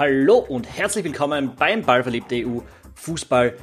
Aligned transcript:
Hallo 0.00 0.38
und 0.38 0.66
herzlich 0.66 1.04
willkommen 1.04 1.54
beim 1.58 1.82
Ballverliebte 1.82 2.36
EU 2.36 2.60
Fußball 2.94 3.54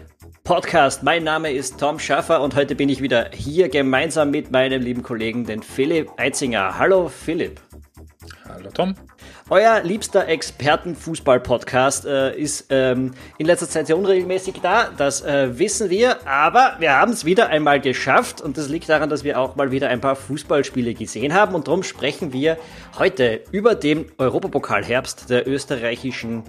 Podcast. 0.43 1.01
Mein 1.01 1.23
Name 1.23 1.51
ist 1.51 1.79
Tom 1.79 1.97
Schaffer 1.97 2.43
und 2.43 2.55
heute 2.55 2.75
bin 2.75 2.89
ich 2.89 3.01
wieder 3.01 3.31
hier 3.33 3.69
gemeinsam 3.69 4.29
mit 4.29 4.51
meinem 4.51 4.83
lieben 4.83 5.01
Kollegen, 5.01 5.45
den 5.45 5.63
Philipp 5.63 6.11
Eitzinger. 6.17 6.77
Hallo 6.77 7.07
Philipp. 7.07 7.59
Hallo 8.47 8.69
Tom. 8.71 8.93
Euer 9.49 9.81
liebster 9.81 10.27
Expertenfußball-Podcast 10.27 12.05
äh, 12.05 12.37
ist 12.37 12.65
ähm, 12.69 13.13
in 13.37 13.45
letzter 13.45 13.69
Zeit 13.69 13.87
sehr 13.87 13.97
unregelmäßig 13.97 14.55
da, 14.61 14.89
das 14.89 15.21
äh, 15.21 15.57
wissen 15.57 15.89
wir, 15.89 16.27
aber 16.27 16.75
wir 16.79 16.91
haben 16.91 17.13
es 17.13 17.23
wieder 17.23 17.47
einmal 17.47 17.79
geschafft 17.79 18.41
und 18.41 18.57
das 18.57 18.67
liegt 18.67 18.89
daran, 18.89 19.09
dass 19.09 19.23
wir 19.23 19.39
auch 19.39 19.55
mal 19.55 19.71
wieder 19.71 19.87
ein 19.87 20.01
paar 20.01 20.17
Fußballspiele 20.17 20.93
gesehen 20.95 21.33
haben 21.33 21.55
und 21.55 21.69
darum 21.69 21.83
sprechen 21.83 22.33
wir 22.33 22.57
heute 22.99 23.41
über 23.51 23.75
den 23.75 24.11
Europapokalherbst 24.17 25.29
der 25.29 25.47
österreichischen 25.47 26.43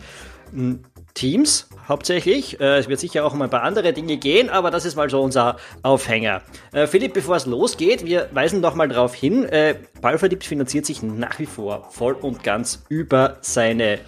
Teams 1.19 1.69
hauptsächlich. 1.89 2.61
Äh, 2.61 2.79
es 2.79 2.89
wird 2.89 3.01
sicher 3.01 3.25
auch 3.25 3.35
um 3.35 3.43
ein 3.43 3.51
paar 3.51 3.65
andere 3.65 3.93
Dinge 3.93 4.19
gehen, 4.19 4.51
aber 4.51 4.71
das 4.71 4.85
ist 4.85 4.95
mal 4.95 5.11
so 5.11 5.21
unser 5.21 5.57
Aufhänger. 5.83 6.43
Äh, 6.73 6.87
Philipp, 6.87 7.13
bevor 7.13 7.35
es 7.35 7.45
losgeht, 7.45 8.07
wir 8.07 8.29
weisen 8.33 8.61
noch 8.61 8.77
mal 8.77 8.87
darauf 8.87 9.15
hin, 9.15 9.45
äh, 9.45 9.75
Ballverliebt 10.01 10.45
finanziert 10.45 10.87
sich 10.87 11.03
nach 11.03 11.41
wie 11.41 11.47
vor 11.47 11.89
voll 11.91 12.13
und 12.13 12.45
ganz 12.45 12.85
über 12.89 13.39
seine 13.41 13.99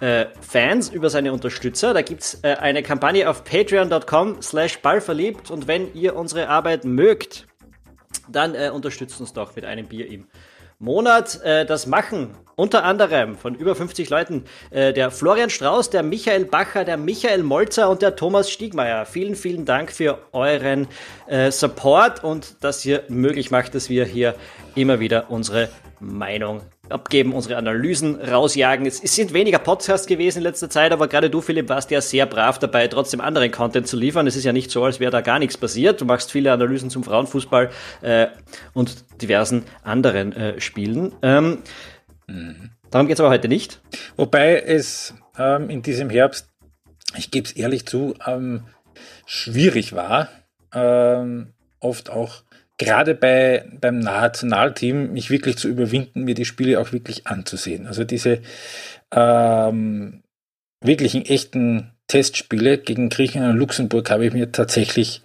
äh, 0.00 0.26
Fans, 0.40 0.88
über 0.88 1.10
seine 1.10 1.34
Unterstützer. 1.34 1.92
Da 1.92 2.00
gibt 2.00 2.22
es 2.22 2.38
äh, 2.42 2.54
eine 2.54 2.82
Kampagne 2.82 3.28
auf 3.28 3.44
patreon.com 3.44 4.40
slash 4.40 4.78
ballverliebt 4.78 5.50
und 5.50 5.68
wenn 5.68 5.92
ihr 5.94 6.16
unsere 6.16 6.48
Arbeit 6.48 6.86
mögt, 6.86 7.46
dann 8.28 8.54
äh, 8.54 8.70
unterstützt 8.72 9.20
uns 9.20 9.34
doch 9.34 9.54
mit 9.56 9.66
einem 9.66 9.86
Bier 9.86 10.10
im 10.10 10.26
Monat. 10.78 11.40
Äh, 11.42 11.66
das 11.66 11.86
machen 11.86 12.34
unter 12.56 12.84
anderem 12.84 13.36
von 13.36 13.54
über 13.54 13.76
50 13.76 14.08
Leuten 14.08 14.44
äh, 14.70 14.92
der 14.92 15.10
Florian 15.10 15.50
Strauß, 15.50 15.90
der 15.90 16.02
Michael 16.02 16.46
Bacher, 16.46 16.84
der 16.84 16.96
Michael 16.96 17.42
Molzer 17.42 17.90
und 17.90 18.02
der 18.02 18.16
Thomas 18.16 18.50
Stiegmeier. 18.50 19.04
Vielen, 19.04 19.36
vielen 19.36 19.66
Dank 19.66 19.92
für 19.92 20.18
euren 20.32 20.88
äh, 21.26 21.50
Support 21.50 22.24
und 22.24 22.64
dass 22.64 22.84
ihr 22.84 23.04
möglich 23.08 23.50
macht, 23.50 23.74
dass 23.74 23.90
wir 23.90 24.04
hier 24.06 24.34
immer 24.74 25.00
wieder 25.00 25.30
unsere 25.30 25.68
Meinung 26.00 26.62
abgeben, 26.88 27.32
unsere 27.32 27.56
Analysen 27.56 28.16
rausjagen. 28.16 28.86
Es, 28.86 29.02
es, 29.02 29.14
sind 29.14 29.32
weniger 29.32 29.58
Podcasts 29.58 30.06
gewesen 30.06 30.38
in 30.38 30.44
letzter 30.44 30.70
Zeit, 30.70 30.92
aber 30.92 31.08
gerade 31.08 31.30
du, 31.30 31.40
Philipp, 31.40 31.68
warst 31.68 31.90
ja 31.90 32.00
sehr 32.00 32.26
brav 32.26 32.58
dabei, 32.58 32.88
trotzdem 32.88 33.20
anderen 33.20 33.50
Content 33.50 33.86
zu 33.86 33.96
liefern. 33.96 34.26
Es 34.26 34.36
ist 34.36 34.44
ja 34.44 34.52
nicht 34.52 34.70
so, 34.70 34.84
als 34.84 35.00
wäre 35.00 35.10
da 35.10 35.20
gar 35.20 35.38
nichts 35.38 35.56
passiert. 35.56 36.00
Du 36.00 36.04
machst 36.04 36.32
viele 36.32 36.52
Analysen 36.52 36.90
zum 36.90 37.04
Frauenfußball 37.04 37.70
äh, 38.02 38.28
und 38.74 39.04
diversen 39.22 39.64
anderen 39.82 40.32
äh, 40.32 40.60
Spielen. 40.60 41.12
Ähm, 41.22 41.58
mhm. 42.26 42.70
Darum 42.90 43.08
geht 43.08 43.16
es 43.16 43.20
aber 43.20 43.30
heute 43.30 43.48
nicht. 43.48 43.80
Wobei 44.16 44.60
es 44.60 45.14
ähm, 45.38 45.70
in 45.70 45.82
diesem 45.82 46.10
Herbst, 46.10 46.48
ich 47.16 47.30
gebe 47.30 47.46
es 47.46 47.52
ehrlich 47.52 47.86
zu, 47.86 48.14
ähm, 48.26 48.64
schwierig 49.26 49.94
war, 49.94 50.28
ähm, 50.72 51.52
oft 51.80 52.10
auch 52.10 52.42
gerade 52.78 53.14
bei, 53.14 53.64
beim 53.80 53.98
Nationalteam 53.98 55.12
mich 55.12 55.30
wirklich 55.30 55.56
zu 55.56 55.68
überwinden, 55.68 56.24
mir 56.24 56.34
die 56.34 56.44
Spiele 56.44 56.80
auch 56.80 56.92
wirklich 56.92 57.26
anzusehen. 57.26 57.86
Also 57.86 58.04
diese 58.04 58.40
ähm, 59.12 60.22
wirklichen 60.82 61.24
echten 61.24 61.92
Testspiele 62.06 62.78
gegen 62.78 63.08
Griechenland 63.08 63.54
und 63.54 63.58
Luxemburg 63.58 64.10
habe 64.10 64.26
ich 64.26 64.32
mir 64.32 64.52
tatsächlich 64.52 65.22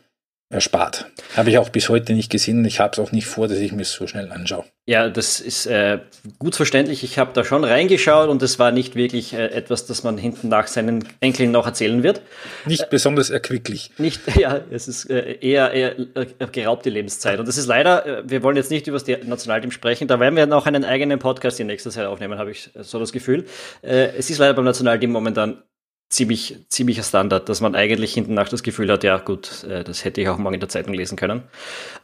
erspart. 0.52 1.06
Habe 1.36 1.50
ich 1.50 1.58
auch 1.58 1.70
bis 1.70 1.90
heute 1.90 2.14
nicht 2.14 2.30
gesehen. 2.30 2.64
Ich 2.66 2.80
habe 2.80 2.92
es 2.94 3.00
auch 3.00 3.12
nicht 3.12 3.26
vor, 3.26 3.48
dass 3.48 3.58
ich 3.58 3.72
mir 3.72 3.86
so 3.86 4.06
schnell 4.06 4.32
anschaue. 4.32 4.66
Ja, 4.86 5.10
das 5.10 5.40
ist 5.40 5.68
äh, 5.68 6.00
gut 6.40 6.56
verständlich. 6.56 7.04
Ich 7.04 7.18
habe 7.18 7.32
da 7.34 7.44
schon 7.44 7.64
reingeschaut 7.64 8.30
und 8.30 8.42
es 8.42 8.60
war 8.60 8.72
nicht 8.72 8.96
wirklich 8.96 9.34
äh, 9.34 9.48
etwas, 9.48 9.86
das 9.86 10.04
man 10.04 10.18
hinten 10.18 10.50
nach 10.50 10.68
seinen 10.68 11.08
Enkeln 11.20 11.52
noch 11.52 11.66
erzählen 11.66 12.04
wird. 12.04 12.22
Nicht 12.66 12.82
äh, 12.82 12.88
besonders 12.90 13.30
erquicklich. 13.30 13.92
Nicht, 13.98 14.22
ja, 14.36 14.60
es 14.70 14.88
ist 14.88 15.10
äh, 15.10 15.38
eher, 15.40 15.72
eher 15.72 16.00
äh, 16.00 16.26
geraubte 16.52 16.90
Lebenszeit. 16.90 17.40
Und 17.40 17.48
das 17.48 17.58
ist 17.58 17.68
leider, 17.68 18.06
äh, 18.06 18.24
wir 18.26 18.44
wollen 18.44 18.58
jetzt 18.58 18.72
nicht 18.72 18.88
über 18.88 19.00
das 19.00 19.08
Nationalteam 19.26 19.72
sprechen, 19.72 20.08
da 20.08 20.20
werden 20.20 20.36
wir 20.36 20.46
noch 20.48 20.66
einen 20.66 20.84
eigenen 20.84 21.20
Podcast 21.20 21.60
in 21.60 21.68
nächster 21.68 21.92
Zeit 21.92 22.08
aufnehmen, 22.08 22.38
habe 22.38 22.52
ich 22.52 22.72
so 22.76 23.00
das 23.00 23.12
Gefühl. 23.12 23.46
es 23.82 24.30
ist 24.30 24.38
leider 24.40 24.54
beim 24.54 24.66
Nationalteam 24.66 25.12
momentan 25.12 25.62
ziemlich, 26.12 26.58
ziemlicher 26.70 27.04
Standard, 27.04 27.50
dass 27.50 27.62
man 27.62 27.74
eigentlich 27.74 28.14
hinten 28.14 28.34
nach 28.34 28.50
das 28.50 28.64
Gefühl 28.64 28.92
hat, 28.92 29.04
ja 29.04 29.18
gut, 29.18 29.64
äh, 29.64 29.84
das 29.84 30.06
hätte 30.06 30.22
ich 30.22 30.30
auch 30.30 30.38
morgen 30.38 30.56
in 30.56 30.60
der 30.60 30.70
Zeitung 30.70 30.94
lesen 30.94 31.18
können. 31.18 31.44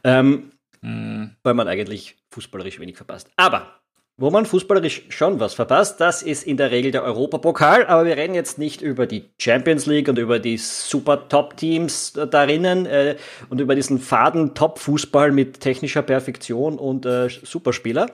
Ähm, 0.02 0.50
mhm. 0.80 1.36
Weil 1.42 1.54
man 1.54 1.68
eigentlich 1.68 2.16
fußballerisch 2.30 2.80
wenig 2.80 2.96
verpasst. 2.96 3.28
Aber 3.36 3.78
wo 4.20 4.30
man 4.30 4.46
fußballerisch 4.46 5.04
schon 5.10 5.38
was 5.38 5.54
verpasst, 5.54 6.00
das 6.00 6.22
ist 6.22 6.44
in 6.44 6.56
der 6.56 6.72
Regel 6.72 6.90
der 6.90 7.04
Europapokal. 7.04 7.86
Aber 7.86 8.04
wir 8.04 8.16
reden 8.16 8.34
jetzt 8.34 8.58
nicht 8.58 8.82
über 8.82 9.06
die 9.06 9.30
Champions 9.38 9.86
League 9.86 10.08
und 10.08 10.18
über 10.18 10.40
die 10.40 10.58
super 10.58 11.28
Top-Teams 11.28 12.14
darinnen 12.14 12.86
äh, 12.86 13.16
und 13.48 13.60
über 13.60 13.76
diesen 13.76 14.00
faden 14.00 14.56
Top-Fußball 14.56 15.30
mit 15.30 15.60
technischer 15.60 16.02
Perfektion 16.02 16.80
und 16.80 17.06
äh, 17.06 17.28
Superspieler. 17.28 18.10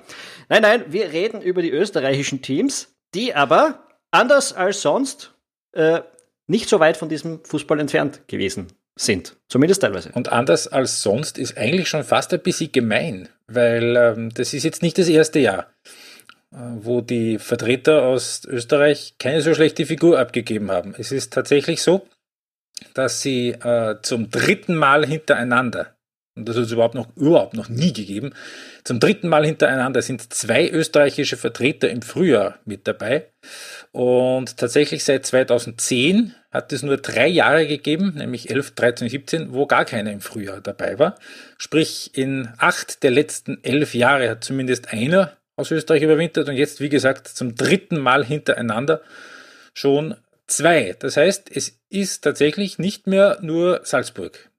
Nein, 0.50 0.60
nein, 0.60 0.84
wir 0.88 1.10
reden 1.12 1.40
über 1.40 1.62
die 1.62 1.70
österreichischen 1.70 2.42
Teams, 2.42 2.94
die 3.14 3.34
aber 3.34 3.86
anders 4.10 4.52
als 4.52 4.82
sonst 4.82 5.33
äh, 5.74 6.02
nicht 6.46 6.68
so 6.68 6.80
weit 6.80 6.96
von 6.96 7.08
diesem 7.08 7.44
Fußball 7.44 7.80
entfernt 7.80 8.22
gewesen 8.28 8.68
sind. 8.96 9.36
Zumindest 9.48 9.82
teilweise. 9.82 10.10
Und 10.12 10.30
anders 10.30 10.68
als 10.68 11.02
sonst 11.02 11.38
ist 11.38 11.56
eigentlich 11.56 11.88
schon 11.88 12.04
fast 12.04 12.32
ein 12.32 12.40
bisschen 12.40 12.72
gemein, 12.72 13.28
weil 13.46 13.96
ähm, 13.96 14.30
das 14.32 14.54
ist 14.54 14.62
jetzt 14.62 14.82
nicht 14.82 14.98
das 14.98 15.08
erste 15.08 15.40
Jahr, 15.40 15.72
äh, 16.52 16.56
wo 16.76 17.00
die 17.00 17.38
Vertreter 17.38 18.04
aus 18.04 18.44
Österreich 18.44 19.14
keine 19.18 19.40
so 19.40 19.54
schlechte 19.54 19.86
Figur 19.86 20.18
abgegeben 20.18 20.70
haben. 20.70 20.94
Es 20.96 21.12
ist 21.12 21.32
tatsächlich 21.32 21.82
so, 21.82 22.06
dass 22.92 23.20
sie 23.20 23.50
äh, 23.50 23.96
zum 24.02 24.30
dritten 24.30 24.74
Mal 24.74 25.06
hintereinander 25.06 25.93
das 26.36 26.56
hat 26.56 26.64
es 26.64 26.72
überhaupt 26.72 26.96
noch, 26.96 27.08
überhaupt 27.16 27.54
noch 27.54 27.68
nie 27.68 27.92
gegeben. 27.92 28.32
Zum 28.82 28.98
dritten 28.98 29.28
Mal 29.28 29.46
hintereinander 29.46 30.02
sind 30.02 30.32
zwei 30.32 30.68
österreichische 30.68 31.36
Vertreter 31.36 31.88
im 31.90 32.02
Frühjahr 32.02 32.58
mit 32.64 32.88
dabei. 32.88 33.26
Und 33.92 34.56
tatsächlich 34.56 35.04
seit 35.04 35.24
2010 35.26 36.34
hat 36.50 36.72
es 36.72 36.82
nur 36.82 36.96
drei 36.96 37.28
Jahre 37.28 37.68
gegeben, 37.68 38.14
nämlich 38.16 38.50
11, 38.50 38.72
13, 38.72 39.08
17, 39.08 39.52
wo 39.52 39.66
gar 39.66 39.84
keiner 39.84 40.10
im 40.10 40.20
Frühjahr 40.20 40.60
dabei 40.60 40.98
war. 40.98 41.18
Sprich, 41.56 42.10
in 42.14 42.48
acht 42.58 43.04
der 43.04 43.12
letzten 43.12 43.62
elf 43.62 43.94
Jahre 43.94 44.28
hat 44.28 44.42
zumindest 44.42 44.92
einer 44.92 45.36
aus 45.54 45.70
Österreich 45.70 46.02
überwintert 46.02 46.48
und 46.48 46.56
jetzt, 46.56 46.80
wie 46.80 46.88
gesagt, 46.88 47.28
zum 47.28 47.54
dritten 47.54 47.98
Mal 47.98 48.24
hintereinander 48.24 49.02
schon 49.72 50.16
zwei. 50.48 50.96
Das 50.98 51.16
heißt, 51.16 51.48
es 51.54 51.78
ist 51.90 52.24
tatsächlich 52.24 52.80
nicht 52.80 53.06
mehr 53.06 53.38
nur 53.40 53.82
Salzburg 53.84 54.50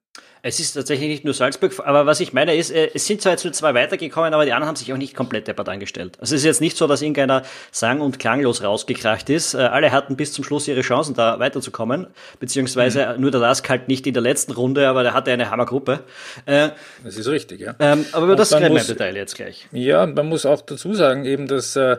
es 0.46 0.60
ist 0.60 0.74
tatsächlich 0.74 1.08
nicht 1.08 1.24
nur 1.24 1.34
Salzburg, 1.34 1.72
aber 1.84 2.06
was 2.06 2.20
ich 2.20 2.32
meine 2.32 2.54
ist, 2.54 2.70
äh, 2.70 2.90
es 2.94 3.04
sind 3.04 3.20
zwar 3.20 3.32
jetzt 3.32 3.42
nur 3.42 3.52
zwei 3.52 3.74
weitergekommen, 3.74 4.32
aber 4.32 4.44
die 4.44 4.52
anderen 4.52 4.68
haben 4.68 4.76
sich 4.76 4.92
auch 4.92 4.96
nicht 4.96 5.16
komplett 5.16 5.48
deppert 5.48 5.68
angestellt. 5.68 6.16
Also 6.20 6.36
es 6.36 6.42
ist 6.42 6.46
jetzt 6.46 6.60
nicht 6.60 6.76
so, 6.76 6.86
dass 6.86 7.02
irgendeiner 7.02 7.42
sang- 7.72 8.00
und 8.00 8.20
klanglos 8.20 8.62
rausgekracht 8.62 9.28
ist. 9.28 9.54
Äh, 9.54 9.58
alle 9.58 9.90
hatten 9.90 10.14
bis 10.14 10.32
zum 10.32 10.44
Schluss 10.44 10.68
ihre 10.68 10.82
Chancen, 10.82 11.16
da 11.16 11.40
weiterzukommen, 11.40 12.06
beziehungsweise 12.38 13.14
mhm. 13.14 13.22
nur 13.22 13.32
der 13.32 13.40
Lask 13.40 13.68
halt 13.68 13.88
nicht 13.88 14.06
in 14.06 14.14
der 14.14 14.22
letzten 14.22 14.52
Runde, 14.52 14.86
aber 14.86 15.02
der 15.02 15.14
hatte 15.14 15.32
eine 15.32 15.50
Hammergruppe. 15.50 16.04
Äh, 16.44 16.68
das 17.02 17.16
ist 17.16 17.26
richtig, 17.26 17.60
ja. 17.60 17.74
Ähm, 17.80 18.06
aber 18.12 18.26
über 18.26 18.32
und 18.34 18.38
das 18.38 18.54
reden 18.54 18.72
wir 18.72 18.82
im 18.82 18.86
Detail 18.86 19.16
jetzt 19.16 19.34
gleich. 19.34 19.66
Ja, 19.72 20.06
man 20.06 20.28
muss 20.28 20.46
auch 20.46 20.60
dazu 20.60 20.94
sagen, 20.94 21.24
eben, 21.24 21.48
dass 21.48 21.72
den 21.72 21.96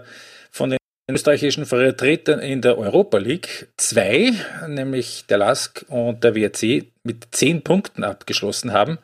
österreichischen 1.09 1.65
Vertretern 1.65 2.39
in 2.39 2.61
der 2.61 2.77
Europa 2.77 3.17
League 3.17 3.69
zwei, 3.77 4.33
nämlich 4.67 5.25
der 5.27 5.37
LASK 5.37 5.85
und 5.87 6.23
der 6.23 6.35
WRC, 6.35 6.85
mit 7.03 7.27
zehn 7.31 7.63
Punkten 7.63 8.03
abgeschlossen 8.03 8.73
haben. 8.73 8.97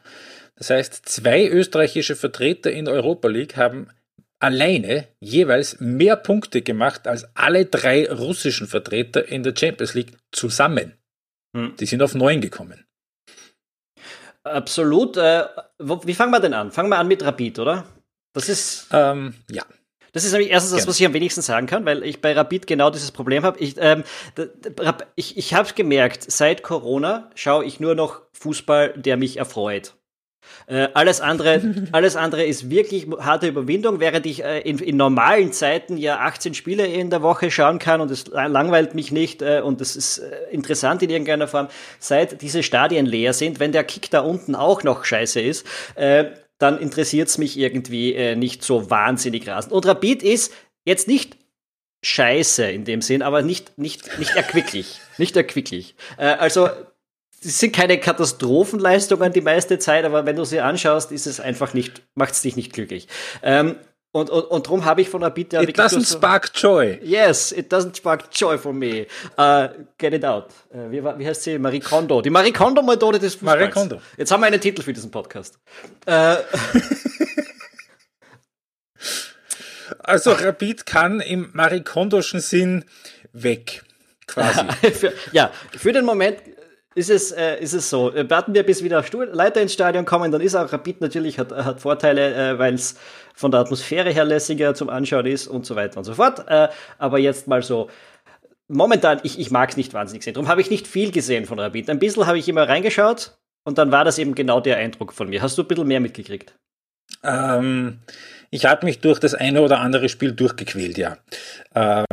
Das 0.56 0.70
heißt, 0.70 1.08
zwei 1.08 1.48
österreichische 1.48 2.16
Vertreter 2.16 2.72
in 2.72 2.86
der 2.86 2.94
Europa 2.94 3.28
League 3.28 3.58
haben 3.58 3.88
alleine 4.40 5.08
jeweils 5.22 5.80
mehr 5.80 6.18
Punkte 6.18 6.62
gemacht 6.62 7.08
als 7.08 7.26
alle 7.36 7.66
drei 7.66 8.12
russischen 8.12 8.68
Vertreter 8.68 9.26
in 9.26 9.44
der 9.44 9.56
Champions 9.58 9.94
League 9.94 10.18
zusammen. 10.32 10.94
Hm. 11.56 11.76
Die 11.80 11.86
sind 11.86 12.02
auf 12.02 12.14
neun 12.14 12.42
gekommen. 12.42 12.86
Absolut. 14.44 15.16
Äh, 15.16 15.46
wie 15.80 16.14
fangen 16.14 16.32
wir 16.32 16.42
denn 16.42 16.54
an? 16.54 16.72
Fangen 16.72 16.90
wir 16.90 16.98
an 16.98 17.08
mit 17.08 17.24
Rapid, 17.24 17.60
oder? 17.60 17.86
Das 18.34 18.50
ist. 18.50 18.88
Ähm, 18.92 19.36
ja. 19.50 19.64
Das 20.14 20.24
ist 20.24 20.32
nämlich 20.32 20.52
erstens 20.52 20.78
das, 20.78 20.88
was 20.88 21.00
ich 21.00 21.06
am 21.06 21.14
wenigsten 21.14 21.42
sagen 21.42 21.66
kann, 21.66 21.86
weil 21.86 22.04
ich 22.04 22.22
bei 22.22 22.34
Rapid 22.34 22.68
genau 22.68 22.92
dieses 22.92 23.12
Problem 23.12 23.44
habe. 23.44 23.60
Ich, 23.60 23.76
ähm, 23.80 24.04
ich, 25.16 25.38
ich 25.38 25.54
habe 25.56 25.74
gemerkt, 25.74 26.32
seit 26.32 26.62
Corona 26.62 27.32
schaue 27.36 27.66
ich 27.66 27.80
nur 27.80 27.96
noch 27.96 28.22
Fußball, 28.32 28.94
der 28.96 29.18
mich 29.18 29.38
erfreut. 29.38 29.96
Äh, 30.68 30.90
alles 30.94 31.20
andere, 31.20 31.62
alles 31.92 32.16
andere 32.16 32.44
ist 32.44 32.70
wirklich 32.70 33.08
harte 33.20 33.48
Überwindung, 33.48 34.00
während 34.00 34.26
ich 34.26 34.44
äh, 34.44 34.60
in, 34.60 34.78
in, 34.80 34.98
normalen 34.98 35.52
Zeiten 35.52 35.98
ja 35.98 36.20
18 36.20 36.54
Spiele 36.54 36.86
in 36.86 37.10
der 37.10 37.22
Woche 37.22 37.50
schauen 37.50 37.80
kann 37.80 38.02
und 38.02 38.12
es 38.12 38.28
langweilt 38.28 38.94
mich 38.94 39.12
nicht 39.12 39.42
äh, 39.42 39.62
und 39.62 39.82
es 39.82 39.96
ist 39.96 40.20
äh, 40.20 40.52
interessant 40.52 41.02
in 41.02 41.10
irgendeiner 41.10 41.48
Form. 41.48 41.70
Seit 42.00 42.42
diese 42.42 42.62
Stadien 42.62 43.06
leer 43.06 43.34
sind, 43.34 43.60
wenn 43.60 43.72
der 43.72 43.84
Kick 43.84 44.10
da 44.12 44.20
unten 44.20 44.54
auch 44.54 44.84
noch 44.84 45.06
scheiße 45.06 45.42
ist, 45.42 45.66
äh, 45.96 46.26
dann 46.64 46.80
interessiert 46.80 47.28
es 47.28 47.38
mich 47.38 47.58
irgendwie 47.58 48.16
äh, 48.16 48.36
nicht 48.36 48.64
so 48.64 48.90
wahnsinnig 48.90 49.48
rasend. 49.48 49.74
Und 49.74 49.86
Rapid 49.86 50.24
ist 50.24 50.54
jetzt 50.86 51.08
nicht 51.08 51.38
scheiße 52.02 52.70
in 52.72 52.86
dem 52.86 53.02
Sinn, 53.02 53.22
aber 53.22 53.42
nicht, 53.42 53.78
nicht, 53.78 54.18
nicht 54.18 54.36
erquicklich. 54.36 55.00
nicht 55.18 55.36
erquicklich. 55.36 55.96
Äh, 56.18 56.28
also, 56.28 56.70
es 57.44 57.60
sind 57.60 57.76
keine 57.76 58.00
Katastrophenleistungen 58.00 59.34
die 59.34 59.42
meiste 59.42 59.78
Zeit, 59.78 60.06
aber 60.06 60.26
wenn 60.26 60.38
du 60.38 60.46
sie 60.46 60.62
anschaust, 60.62 61.12
ist 61.12 61.28
es 61.28 61.42
einfach 61.42 61.74
nicht, 61.74 62.02
macht 62.16 62.34
es 62.34 62.42
dich 62.42 62.56
nicht 62.56 62.72
glücklich. 62.72 63.10
Ähm, 63.42 63.76
und, 64.14 64.30
und, 64.30 64.44
und 64.44 64.68
darum 64.68 64.86
habe 64.86 65.02
ich 65.02 65.10
von 65.10 65.24
Abita... 65.24 65.60
It 65.62 65.76
doesn't 65.76 66.06
spark 66.06 66.52
joy. 66.54 67.00
Yes, 67.02 67.52
it 67.52 67.74
doesn't 67.74 67.98
spark 67.98 68.26
joy 68.32 68.60
for 68.60 68.72
me. 68.72 69.08
Uh, 69.40 69.70
get 69.98 70.14
it 70.14 70.24
out. 70.24 70.50
Uh, 70.72 70.92
wie, 70.92 71.04
wie 71.04 71.28
heißt 71.28 71.42
sie? 71.42 71.58
Marie 71.58 71.80
Kondo. 71.80 72.22
Die 72.22 72.30
Marie 72.30 72.52
Kondo-Methode 72.52 73.18
des 73.18 73.34
Fußballs. 73.34 73.60
Marie 73.60 73.72
Kondo. 73.72 74.02
Jetzt 74.16 74.32
haben 74.32 74.42
wir 74.42 74.48
einen 74.48 74.62
Titel 74.62 74.84
für 74.84 74.94
diesen 74.94 75.10
Podcast. 75.10 75.58
Uh, 76.08 76.36
also 80.04 80.34
Rapid 80.34 80.86
kann 80.86 81.20
im 81.20 81.50
Marie 81.54 81.82
Kondoschen 81.82 82.40
Sinn 82.40 82.86
weg. 83.32 83.82
Quasi. 84.28 84.68
für, 84.92 85.12
ja, 85.32 85.52
für 85.76 85.92
den 85.92 86.06
Moment 86.06 86.38
ist 86.96 87.10
es, 87.10 87.32
äh, 87.32 87.60
ist 87.60 87.74
es 87.74 87.90
so. 87.90 88.14
Warten 88.14 88.54
wir, 88.54 88.64
bis 88.64 88.84
wieder 88.84 89.04
Leiter 89.32 89.62
ins 89.62 89.74
Stadion 89.74 90.06
kommen, 90.06 90.32
dann 90.32 90.42
ist 90.42 90.56
auch 90.56 90.72
Rapid 90.72 91.02
natürlich, 91.02 91.40
hat, 91.40 91.52
hat 91.52 91.82
Vorteile, 91.82 92.34
äh, 92.34 92.60
weil 92.60 92.74
es 92.76 92.96
von 93.36 93.52
der 93.52 93.62
Atmosphäre 93.62 94.12
her 94.12 94.26
lässiger 94.26 94.76
zum 94.76 94.90
Anschauen 94.90 95.26
ist 95.26 95.48
und 95.48 95.66
so 95.66 95.76
weiter 95.76 95.98
und 95.98 96.04
so 96.04 96.14
fort. 96.14 96.46
Äh, 96.48 96.70
aber 96.98 97.20
jetzt 97.20 97.48
mal 97.48 97.64
so, 97.64 97.90
momentan, 98.68 99.20
ich, 99.24 99.40
ich 99.40 99.52
mag 99.52 99.70
es 99.70 99.78
nicht 99.78 99.94
wahnsinnig 99.94 100.24
sehen. 100.24 100.34
Darum 100.34 100.48
habe 100.48 100.62
ich 100.62 100.70
nicht 100.70 100.88
viel 100.88 101.12
gesehen 101.12 101.46
von 101.46 101.60
Rapid. 101.60 101.90
Ein 101.90 102.00
bisschen 102.00 102.28
habe 102.28 102.38
ich 102.38 102.48
immer 102.48 102.68
reingeschaut 102.68 103.38
und 103.66 103.78
dann 103.78 103.92
war 103.92 104.06
das 104.06 104.20
eben 104.20 104.36
genau 104.36 104.60
der 104.60 104.78
Eindruck 104.78 105.14
von 105.14 105.30
mir. 105.30 105.42
Hast 105.42 105.58
du 105.58 105.64
ein 105.64 105.68
bisschen 105.68 105.88
mehr 105.88 106.00
mitgekriegt? 106.00 106.56
Ähm, 107.24 108.00
ich 108.52 108.66
habe 108.66 108.86
mich 108.86 109.00
durch 109.00 109.20
das 109.20 109.34
eine 109.34 109.62
oder 109.62 109.80
andere 109.80 110.10
Spiel 110.10 110.34
durchgequält, 110.34 110.98
ja. 110.98 111.18
Ähm, 111.74 112.06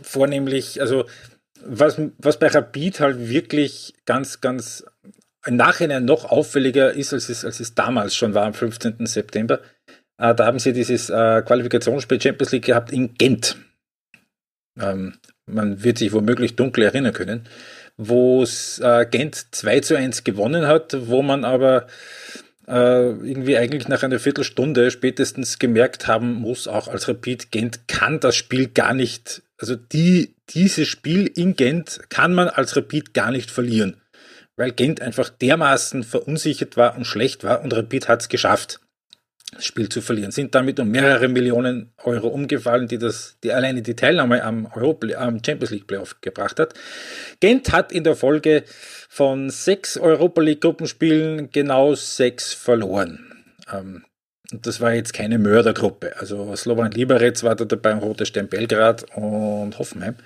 vornehmlich, 0.00 0.80
also 0.80 1.06
was, 1.64 2.00
was 2.18 2.38
bei 2.38 2.48
Rapid 2.48 3.00
halt 3.00 3.28
wirklich 3.28 3.94
ganz, 4.04 4.40
ganz 4.40 4.84
im 5.46 5.56
Nachhinein 5.56 6.04
noch 6.04 6.24
auffälliger 6.24 6.92
ist, 6.92 7.12
als 7.12 7.28
es, 7.28 7.44
als 7.44 7.60
es 7.60 7.74
damals 7.74 8.14
schon 8.14 8.34
war, 8.34 8.46
am 8.46 8.54
15. 8.54 9.06
September, 9.06 9.60
äh, 10.18 10.34
da 10.34 10.46
haben 10.46 10.58
sie 10.58 10.72
dieses 10.72 11.08
äh, 11.08 11.42
Qualifikationsspiel 11.42 12.20
Champions 12.20 12.52
League 12.52 12.64
gehabt 12.64 12.92
in 12.92 13.14
Gent. 13.14 13.56
Ähm, 14.78 15.14
man 15.46 15.84
wird 15.84 15.98
sich 15.98 16.12
womöglich 16.12 16.56
dunkel 16.56 16.84
erinnern 16.84 17.12
können, 17.12 17.48
wo 17.96 18.44
äh, 18.44 19.06
Gent 19.06 19.54
2 19.54 19.80
zu 19.80 19.96
1 19.96 20.24
gewonnen 20.24 20.66
hat, 20.66 20.96
wo 21.08 21.22
man 21.22 21.44
aber 21.44 21.86
äh, 22.66 23.10
irgendwie 23.10 23.56
eigentlich 23.56 23.88
nach 23.88 24.02
einer 24.02 24.18
Viertelstunde 24.18 24.90
spätestens 24.90 25.58
gemerkt 25.58 26.08
haben 26.08 26.34
muss, 26.34 26.66
auch 26.66 26.88
als 26.88 27.08
Rapid 27.08 27.52
Gent 27.52 27.88
kann 27.88 28.20
das 28.20 28.36
Spiel 28.36 28.68
gar 28.68 28.92
nicht, 28.92 29.42
also 29.58 29.76
die, 29.76 30.35
dieses 30.50 30.88
Spiel 30.88 31.26
in 31.26 31.56
Gent 31.56 32.00
kann 32.08 32.34
man 32.34 32.48
als 32.48 32.76
Rapid 32.76 33.14
gar 33.14 33.30
nicht 33.30 33.50
verlieren, 33.50 34.00
weil 34.56 34.72
Gent 34.72 35.00
einfach 35.00 35.28
dermaßen 35.28 36.04
verunsichert 36.04 36.76
war 36.76 36.96
und 36.96 37.04
schlecht 37.04 37.44
war 37.44 37.62
und 37.62 37.74
Rapid 37.74 38.08
hat 38.08 38.22
es 38.22 38.28
geschafft 38.28 38.80
das 39.52 39.64
Spiel 39.64 39.88
zu 39.88 40.00
verlieren. 40.00 40.30
Sind 40.30 40.54
damit 40.54 40.80
um 40.80 40.90
mehrere 40.90 41.28
Millionen 41.28 41.92
Euro 42.02 42.28
umgefallen, 42.28 42.88
die 42.88 42.98
das, 42.98 43.38
die 43.42 43.52
alleine 43.52 43.82
die 43.82 43.94
Teilnahme 43.94 44.42
am, 44.42 44.66
Europa, 44.74 45.06
am 45.16 45.42
Champions 45.44 45.70
League 45.70 45.86
Playoff 45.86 46.20
gebracht 46.20 46.58
hat. 46.58 46.74
Gent 47.40 47.72
hat 47.72 47.92
in 47.92 48.04
der 48.04 48.16
Folge 48.16 48.64
von 49.08 49.50
sechs 49.50 49.96
Europa 49.96 50.42
League 50.42 50.60
Gruppenspielen 50.60 51.50
genau 51.50 51.94
sechs 51.94 52.52
verloren. 52.52 53.44
Ähm, 53.72 54.04
und 54.52 54.66
das 54.66 54.80
war 54.80 54.94
jetzt 54.94 55.12
keine 55.12 55.38
Mördergruppe. 55.38 56.16
Also 56.18 56.54
Slovan 56.56 56.92
Liberec 56.92 57.42
war 57.42 57.54
da 57.54 57.64
dabei, 57.64 57.94
Roter 57.94 58.26
Stern 58.26 58.48
Belgrad 58.48 59.04
und 59.16 59.78
Hoffenheim. 59.78 60.16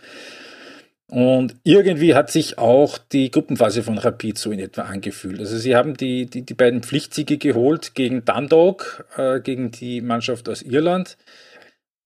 Und 1.10 1.56
irgendwie 1.64 2.14
hat 2.14 2.30
sich 2.30 2.58
auch 2.58 2.96
die 2.96 3.32
Gruppenphase 3.32 3.82
von 3.82 3.98
Rapid 3.98 4.38
so 4.38 4.52
in 4.52 4.60
etwa 4.60 4.82
angefühlt. 4.82 5.40
Also 5.40 5.58
sie 5.58 5.74
haben 5.74 5.96
die, 5.96 6.26
die, 6.26 6.42
die 6.42 6.54
beiden 6.54 6.84
Pflichtsiege 6.84 7.36
geholt 7.36 7.96
gegen 7.96 8.24
Dundalk, 8.24 9.04
äh, 9.16 9.40
gegen 9.40 9.72
die 9.72 10.02
Mannschaft 10.02 10.48
aus 10.48 10.62
Irland 10.62 11.16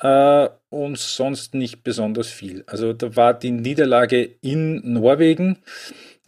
äh, 0.04 0.48
und 0.68 0.98
sonst 0.98 1.54
nicht 1.54 1.82
besonders 1.82 2.28
viel. 2.28 2.62
Also 2.66 2.92
da 2.92 3.16
war 3.16 3.34
die 3.34 3.50
Niederlage 3.50 4.22
in 4.40 4.80
Norwegen 4.92 5.58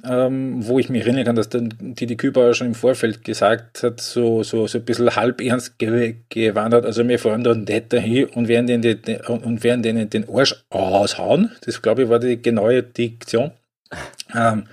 ähm, 0.04 0.66
wo 0.66 0.78
ich 0.78 0.88
mich 0.88 1.02
erinnern 1.02 1.24
kann, 1.24 1.36
dass 1.36 1.48
der 1.48 1.62
Didi 1.62 2.16
Kübauer 2.16 2.54
schon 2.54 2.68
im 2.68 2.74
Vorfeld 2.74 3.24
gesagt 3.24 3.82
hat, 3.82 4.00
so, 4.00 4.42
so, 4.42 4.66
so 4.66 4.78
ein 4.78 4.84
bisschen 4.84 5.16
halb 5.16 5.40
ernst 5.40 5.78
ge 5.78 6.16
gewarnt 6.28 6.74
hat, 6.74 6.84
also 6.84 7.06
wir 7.06 7.18
fahren 7.18 7.44
da 7.44 7.54
nicht 7.54 7.92
dahin 7.92 8.26
und 8.26 8.48
werden 8.48 8.66
denen 8.66 9.02
den, 9.02 9.20
und 9.22 9.64
werden 9.64 9.82
denen 9.82 10.10
den 10.10 10.28
Arsch 10.28 10.54
aushauen. 10.70 11.50
Das, 11.64 11.82
glaube 11.82 12.04
ich, 12.04 12.08
war 12.08 12.18
die 12.18 12.40
genaue 12.40 12.82
Diktion. 12.82 13.52
Ähm, 14.34 14.66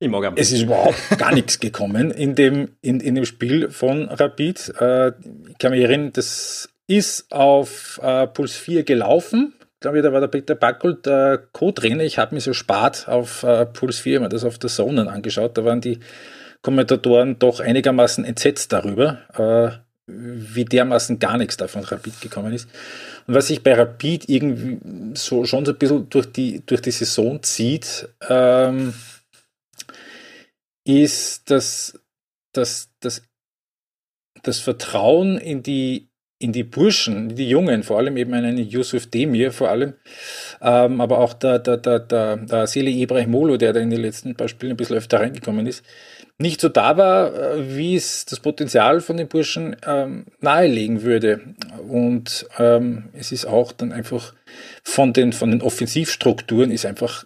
ich 0.00 0.08
mag 0.08 0.32
es 0.36 0.52
ist 0.52 0.62
überhaupt 0.62 0.96
gar 1.18 1.34
nichts 1.34 1.58
gekommen 1.58 2.10
in 2.10 2.34
dem, 2.34 2.76
in, 2.82 3.00
in 3.00 3.14
dem 3.14 3.24
Spiel 3.24 3.70
von 3.70 4.08
Rapid. 4.08 4.74
Äh, 4.78 5.08
ich 5.48 5.58
kann 5.58 5.72
mich 5.72 5.82
erinnern, 5.82 6.12
das 6.12 6.68
ist 6.88 7.30
auf 7.30 8.00
äh, 8.02 8.26
Puls 8.26 8.56
4 8.56 8.82
gelaufen 8.82 9.54
glaube 9.80 9.98
ich, 9.98 10.02
da 10.02 10.12
war 10.12 10.20
der 10.20 10.28
Peter 10.28 10.54
Backel 10.54 10.94
der 10.96 11.38
Co-Trainer. 11.52 12.04
Ich 12.04 12.18
habe 12.18 12.34
mir 12.34 12.40
so 12.40 12.52
spart 12.52 13.08
auf 13.08 13.42
äh, 13.42 13.66
Puls 13.66 14.00
4 14.00 14.20
mir 14.20 14.28
das 14.28 14.44
auf 14.44 14.58
der 14.58 14.70
Zone 14.70 15.10
angeschaut. 15.10 15.56
Da 15.56 15.64
waren 15.64 15.80
die 15.80 16.00
Kommentatoren 16.62 17.38
doch 17.38 17.60
einigermaßen 17.60 18.24
entsetzt 18.24 18.72
darüber, 18.72 19.18
äh, 19.34 19.78
wie 20.06 20.64
dermaßen 20.64 21.18
gar 21.18 21.38
nichts 21.38 21.56
davon 21.56 21.84
Rapid 21.84 22.20
gekommen 22.20 22.52
ist. 22.52 22.68
Und 23.26 23.34
was 23.34 23.46
sich 23.46 23.62
bei 23.62 23.74
Rapid 23.74 24.28
irgendwie 24.28 25.14
so 25.14 25.44
schon 25.44 25.64
so 25.64 25.72
ein 25.72 25.78
bisschen 25.78 26.08
durch 26.08 26.32
die, 26.32 26.64
durch 26.66 26.80
die 26.80 26.90
Saison 26.90 27.42
zieht, 27.42 28.08
ähm, 28.28 28.94
ist, 30.84 31.50
dass, 31.50 32.00
dass, 32.52 32.88
dass 33.00 33.22
das 34.42 34.58
Vertrauen 34.60 35.36
in 35.36 35.62
die 35.62 36.07
in 36.40 36.52
die 36.52 36.64
Burschen, 36.64 37.34
die 37.34 37.48
Jungen, 37.48 37.82
vor 37.82 37.98
allem 37.98 38.16
eben 38.16 38.32
einen 38.32 38.58
Yusuf 38.58 39.06
Demir 39.06 39.52
vor 39.52 39.70
allem, 39.70 39.94
ähm, 40.62 41.00
aber 41.00 41.18
auch 41.18 41.34
der, 41.34 41.58
der, 41.58 41.78
der, 41.78 41.98
der, 41.98 42.36
der 42.36 42.66
Seli 42.66 43.02
Ibrahimolo, 43.02 43.56
der 43.56 43.72
da 43.72 43.80
in 43.80 43.90
den 43.90 44.00
letzten 44.00 44.36
paar 44.36 44.48
Spielen 44.48 44.72
ein 44.72 44.76
bisschen 44.76 44.96
öfter 44.96 45.20
reingekommen 45.20 45.66
ist, 45.66 45.84
nicht 46.38 46.60
so 46.60 46.68
da 46.68 46.96
war, 46.96 47.34
äh, 47.34 47.76
wie 47.76 47.96
es 47.96 48.24
das 48.24 48.38
Potenzial 48.38 49.00
von 49.00 49.16
den 49.16 49.26
Burschen 49.26 49.76
ähm, 49.84 50.26
nahelegen 50.40 51.02
würde. 51.02 51.40
Und 51.88 52.46
ähm, 52.58 53.08
es 53.12 53.32
ist 53.32 53.46
auch 53.46 53.72
dann 53.72 53.92
einfach 53.92 54.34
von 54.84 55.12
den, 55.12 55.32
von 55.32 55.50
den 55.50 55.62
Offensivstrukturen 55.62 56.70
ist 56.70 56.86
einfach 56.86 57.24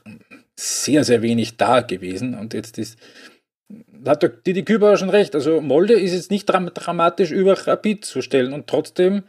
sehr, 0.57 1.05
sehr 1.05 1.21
wenig 1.21 1.59
da 1.59 1.81
gewesen. 1.81 2.35
Und 2.35 2.55
jetzt 2.55 2.79
ist 2.79 2.99
hat 4.07 4.23
der 4.23 4.31
Didi 4.31 4.65
Küber 4.65 4.97
schon 4.97 5.11
recht. 5.11 5.35
Also 5.35 5.61
Molde 5.61 5.95
ist 5.95 6.13
jetzt 6.13 6.31
nicht 6.31 6.47
dramatisch 6.47 7.31
über 7.31 7.67
Rapid 7.67 8.05
zu 8.05 8.23
stellen 8.23 8.53
und 8.53 8.67
trotzdem 8.67 9.25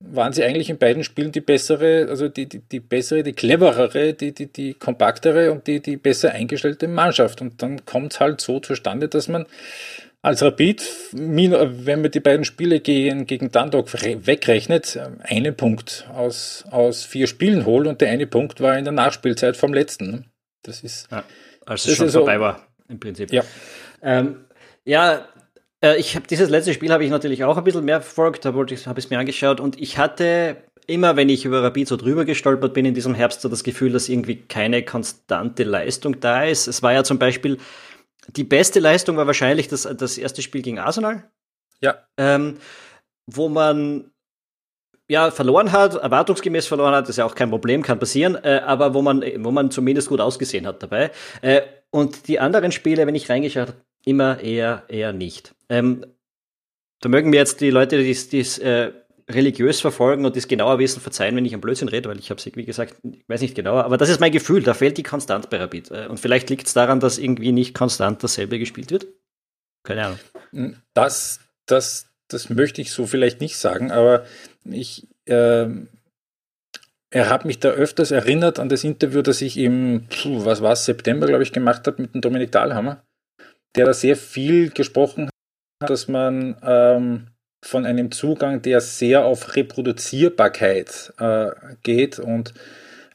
waren 0.00 0.32
sie 0.32 0.42
eigentlich 0.42 0.70
in 0.70 0.78
beiden 0.78 1.04
Spielen 1.04 1.30
die 1.30 1.42
bessere, 1.42 2.06
also 2.08 2.28
die, 2.28 2.48
die, 2.48 2.60
die 2.60 2.80
bessere, 2.80 3.22
die 3.22 3.34
cleverere, 3.34 4.14
die, 4.14 4.32
die, 4.32 4.50
die 4.50 4.74
kompaktere 4.74 5.52
und 5.52 5.66
die, 5.66 5.80
die 5.80 5.98
besser 5.98 6.32
eingestellte 6.32 6.88
Mannschaft. 6.88 7.42
Und 7.42 7.62
dann 7.62 7.84
kommt 7.84 8.14
es 8.14 8.20
halt 8.20 8.40
so 8.40 8.60
zustande, 8.60 9.08
dass 9.08 9.28
man 9.28 9.44
als 10.22 10.42
Rapid, 10.42 10.82
wenn 11.12 12.00
man 12.02 12.10
die 12.10 12.20
beiden 12.20 12.44
Spiele 12.44 12.80
gegen, 12.80 13.26
gegen 13.26 13.52
Dundalk 13.52 13.92
wegrechnet, 13.92 14.98
einen 15.20 15.54
Punkt 15.54 16.08
aus, 16.14 16.64
aus 16.70 17.04
vier 17.04 17.26
Spielen 17.26 17.66
holt 17.66 17.86
und 17.86 18.00
der 18.00 18.10
eine 18.10 18.26
Punkt 18.26 18.60
war 18.60 18.78
in 18.78 18.84
der 18.84 18.92
Nachspielzeit 18.92 19.56
vom 19.56 19.74
letzten. 19.74 20.30
Das 20.62 20.82
ist. 20.82 21.10
Ja, 21.10 21.24
als 21.66 21.86
es 21.86 21.96
schon 21.96 22.10
vorbei 22.10 22.36
so, 22.36 22.40
war 22.40 22.69
im 22.90 23.00
Prinzip. 23.00 23.32
Ja, 23.32 23.42
ähm, 24.02 24.44
ja 24.84 25.26
äh, 25.82 25.98
ich 25.98 26.16
habe 26.16 26.26
dieses 26.26 26.50
letzte 26.50 26.74
Spiel 26.74 26.92
habe 26.92 27.04
ich 27.04 27.10
natürlich 27.10 27.44
auch 27.44 27.56
ein 27.56 27.64
bisschen 27.64 27.84
mehr 27.84 28.00
verfolgt, 28.00 28.44
da 28.44 28.54
wollte 28.54 28.74
ich, 28.74 28.86
habe 28.86 28.98
ich 28.98 29.06
es 29.06 29.10
mir 29.10 29.18
angeschaut 29.18 29.60
und 29.60 29.80
ich 29.80 29.98
hatte 29.98 30.56
immer, 30.86 31.16
wenn 31.16 31.28
ich 31.28 31.44
über 31.44 31.62
Rapid 31.62 31.88
so 31.88 31.96
drüber 31.96 32.24
gestolpert 32.24 32.74
bin 32.74 32.84
in 32.84 32.94
diesem 32.94 33.14
Herbst, 33.14 33.40
so 33.40 33.48
das 33.48 33.62
Gefühl, 33.62 33.92
dass 33.92 34.08
irgendwie 34.08 34.36
keine 34.36 34.84
konstante 34.84 35.62
Leistung 35.62 36.20
da 36.20 36.44
ist. 36.44 36.66
Es 36.66 36.82
war 36.82 36.92
ja 36.92 37.04
zum 37.04 37.18
Beispiel 37.18 37.58
die 38.36 38.44
beste 38.44 38.80
Leistung 38.80 39.16
war 39.16 39.26
wahrscheinlich 39.26 39.68
das, 39.68 39.82
das 39.82 40.18
erste 40.18 40.42
Spiel 40.42 40.62
gegen 40.62 40.78
Arsenal. 40.78 41.30
Ja. 41.80 42.06
Ähm, 42.16 42.58
wo 43.26 43.48
man 43.48 44.10
ja, 45.10 45.32
verloren 45.32 45.72
hat, 45.72 45.96
erwartungsgemäß 45.96 46.68
verloren 46.68 46.94
hat, 46.94 47.08
ist 47.08 47.16
ja 47.16 47.24
auch 47.24 47.34
kein 47.34 47.50
Problem, 47.50 47.82
kann 47.82 47.98
passieren, 47.98 48.36
äh, 48.36 48.60
aber 48.64 48.94
wo 48.94 49.02
man, 49.02 49.24
wo 49.38 49.50
man 49.50 49.72
zumindest 49.72 50.08
gut 50.08 50.20
ausgesehen 50.20 50.68
hat 50.68 50.84
dabei. 50.84 51.10
Äh, 51.42 51.62
und 51.90 52.28
die 52.28 52.38
anderen 52.38 52.70
Spiele, 52.70 53.08
wenn 53.08 53.16
ich 53.16 53.28
reingeschaut 53.28 53.68
habe, 53.68 53.84
immer 54.04 54.38
eher, 54.38 54.84
eher 54.86 55.12
nicht. 55.12 55.52
Ähm, 55.68 56.06
da 57.00 57.08
mögen 57.08 57.30
mir 57.30 57.38
jetzt 57.38 57.60
die 57.60 57.70
Leute, 57.70 58.00
die 58.00 58.38
es 58.38 58.58
äh, 58.58 58.92
religiös 59.28 59.80
verfolgen 59.80 60.24
und 60.24 60.36
das 60.36 60.46
genauer 60.46 60.78
wissen, 60.78 61.00
verzeihen, 61.00 61.34
wenn 61.34 61.44
ich 61.44 61.54
am 61.54 61.60
Blödsinn 61.60 61.88
rede, 61.88 62.08
weil 62.08 62.20
ich 62.20 62.30
habe 62.30 62.38
es, 62.38 62.46
wie 62.54 62.64
gesagt, 62.64 62.94
weiß 63.26 63.40
nicht 63.40 63.56
genauer, 63.56 63.84
aber 63.84 63.96
das 63.96 64.10
ist 64.10 64.20
mein 64.20 64.30
Gefühl, 64.30 64.62
da 64.62 64.74
fehlt 64.74 64.96
die 64.96 65.02
Konstanz 65.02 65.48
bei 65.48 65.56
Rapid. 65.56 65.90
Äh, 65.90 66.06
und 66.06 66.20
vielleicht 66.20 66.48
liegt 66.50 66.68
es 66.68 66.72
daran, 66.72 67.00
dass 67.00 67.18
irgendwie 67.18 67.50
nicht 67.50 67.74
konstant 67.74 68.22
dasselbe 68.22 68.60
gespielt 68.60 68.92
wird. 68.92 69.08
Keine 69.82 70.06
Ahnung. 70.06 70.76
Das, 70.94 71.40
das, 71.66 72.06
das 72.28 72.48
möchte 72.48 72.80
ich 72.80 72.92
so 72.92 73.06
vielleicht 73.06 73.40
nicht 73.40 73.56
sagen, 73.56 73.90
aber 73.90 74.24
ich, 74.64 75.06
äh, 75.26 75.66
er 77.12 77.28
hat 77.28 77.44
mich 77.44 77.58
da 77.58 77.70
öfters 77.70 78.10
erinnert 78.10 78.58
an 78.58 78.68
das 78.68 78.84
Interview, 78.84 79.22
das 79.22 79.40
ich 79.42 79.56
im, 79.56 80.06
was 80.24 80.62
war 80.62 80.76
September, 80.76 81.26
glaube 81.26 81.42
ich, 81.42 81.52
gemacht 81.52 81.86
habe 81.86 82.02
mit 82.02 82.14
dem 82.14 82.20
Dominik 82.20 82.52
Dahlhammer, 82.52 83.02
der 83.76 83.86
da 83.86 83.92
sehr 83.92 84.16
viel 84.16 84.70
gesprochen 84.70 85.26
hat, 85.82 85.90
dass 85.90 86.08
man 86.08 86.56
ähm, 86.62 87.28
von 87.64 87.84
einem 87.84 88.10
Zugang, 88.10 88.62
der 88.62 88.80
sehr 88.80 89.24
auf 89.24 89.56
Reproduzierbarkeit 89.56 91.12
äh, 91.18 91.50
geht 91.82 92.18
und 92.18 92.54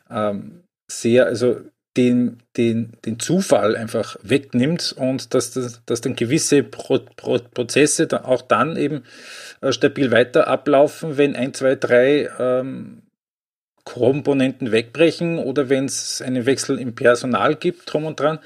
ähm, 0.09 0.63
sehr, 0.91 1.25
also 1.25 1.61
den, 1.97 2.37
den, 2.57 2.93
den 3.05 3.19
Zufall 3.19 3.75
einfach 3.75 4.17
wegnimmt 4.21 4.93
und 4.97 5.33
dass, 5.33 5.51
dass, 5.51 5.81
dass 5.85 6.01
dann 6.01 6.15
gewisse 6.15 6.63
Pro, 6.63 6.99
Pro, 7.15 7.39
Prozesse 7.39 8.07
dann 8.07 8.25
auch 8.25 8.41
dann 8.41 8.75
eben 8.75 9.03
äh, 9.61 9.71
stabil 9.71 10.11
weiter 10.11 10.47
ablaufen, 10.47 11.17
wenn 11.17 11.35
ein, 11.35 11.53
zwei, 11.53 11.75
drei 11.75 12.29
ähm, 12.37 13.01
Komponenten 13.85 14.71
wegbrechen 14.71 15.37
oder 15.37 15.69
wenn 15.69 15.85
es 15.85 16.21
einen 16.21 16.45
Wechsel 16.45 16.79
im 16.79 16.95
Personal 16.95 17.55
gibt, 17.55 17.91
drum 17.91 18.05
und 18.05 18.19
dran. 18.19 18.39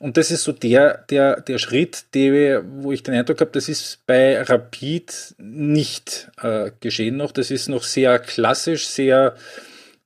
Und 0.00 0.16
das 0.16 0.30
ist 0.30 0.44
so 0.44 0.52
der, 0.52 1.04
der, 1.10 1.42
der 1.42 1.58
Schritt, 1.58 2.06
der, 2.14 2.64
wo 2.64 2.90
ich 2.90 3.02
den 3.02 3.14
Eindruck 3.14 3.42
habe, 3.42 3.50
das 3.52 3.68
ist 3.68 4.00
bei 4.06 4.40
Rapid 4.40 5.34
nicht 5.36 6.30
äh, 6.42 6.70
geschehen 6.80 7.18
noch. 7.18 7.32
Das 7.32 7.50
ist 7.50 7.68
noch 7.68 7.82
sehr 7.82 8.18
klassisch, 8.18 8.88
sehr 8.88 9.36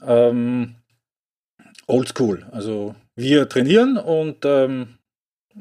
ähm, 0.05 0.75
oldschool. 1.87 2.47
Also 2.53 2.95
wir 3.17 3.49
trainieren 3.49 3.97
und 3.97 4.45
ähm, 4.45 4.99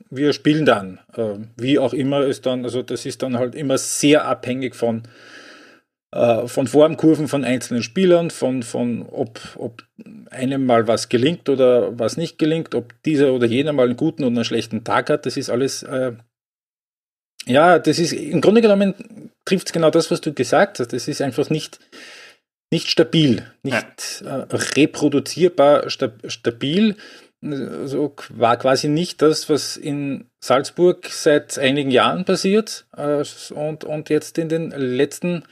wir 0.09 0.33
spielen 0.33 0.65
dann. 0.65 0.99
Äh, 1.15 1.35
wie 1.57 1.79
auch 1.79 1.93
immer 1.93 2.21
es 2.21 2.41
dann, 2.41 2.63
also 2.63 2.81
das 2.81 3.05
ist 3.05 3.21
dann 3.21 3.37
halt 3.37 3.55
immer 3.55 3.77
sehr 3.77 4.25
abhängig 4.25 4.75
von 4.75 5.03
äh, 6.13 6.47
von 6.47 6.67
Formkurven 6.67 7.27
von 7.27 7.43
einzelnen 7.43 7.81
Spielern, 7.81 8.29
von, 8.29 8.61
von 8.61 9.07
ob, 9.09 9.39
ob 9.57 9.83
einem 10.29 10.65
mal 10.65 10.87
was 10.87 11.09
gelingt 11.09 11.49
oder 11.49 11.97
was 11.97 12.17
nicht 12.17 12.37
gelingt, 12.37 12.75
ob 12.75 12.93
dieser 13.03 13.33
oder 13.33 13.47
jener 13.47 13.73
mal 13.73 13.87
einen 13.87 13.97
guten 13.97 14.23
oder 14.23 14.35
einen 14.35 14.45
schlechten 14.45 14.83
Tag 14.83 15.09
hat, 15.09 15.25
das 15.25 15.37
ist 15.37 15.49
alles, 15.49 15.81
äh, 15.81 16.13
ja, 17.47 17.79
das 17.79 17.97
ist 17.97 18.13
im 18.13 18.41
Grunde 18.41 18.61
genommen 18.61 18.93
trifft 19.43 19.67
es 19.67 19.73
genau 19.73 19.89
das, 19.89 20.11
was 20.11 20.21
du 20.21 20.33
gesagt 20.33 20.79
hast. 20.79 20.93
Das 20.93 21.07
ist 21.07 21.21
einfach 21.21 21.49
nicht, 21.49 21.79
nicht 22.73 22.89
stabil, 22.89 23.45
nicht 23.61 24.23
ja. 24.25 24.39
äh, 24.39 24.55
reproduzierbar 24.75 25.89
sta 25.89 26.11
stabil. 26.27 26.95
Also 27.41 28.15
war 28.29 28.57
quasi 28.57 28.87
nicht 28.87 29.21
das, 29.21 29.49
was 29.49 29.77
in 29.77 30.25
Salzburg 30.39 31.07
seit 31.09 31.59
einigen 31.59 31.91
Jahren 31.91 32.25
passiert 32.25 32.85
äh, 32.95 33.23
und, 33.53 33.83
und 33.83 34.09
jetzt 34.09 34.37
in 34.37 34.49
den 34.49 34.71
letzten 34.71 35.43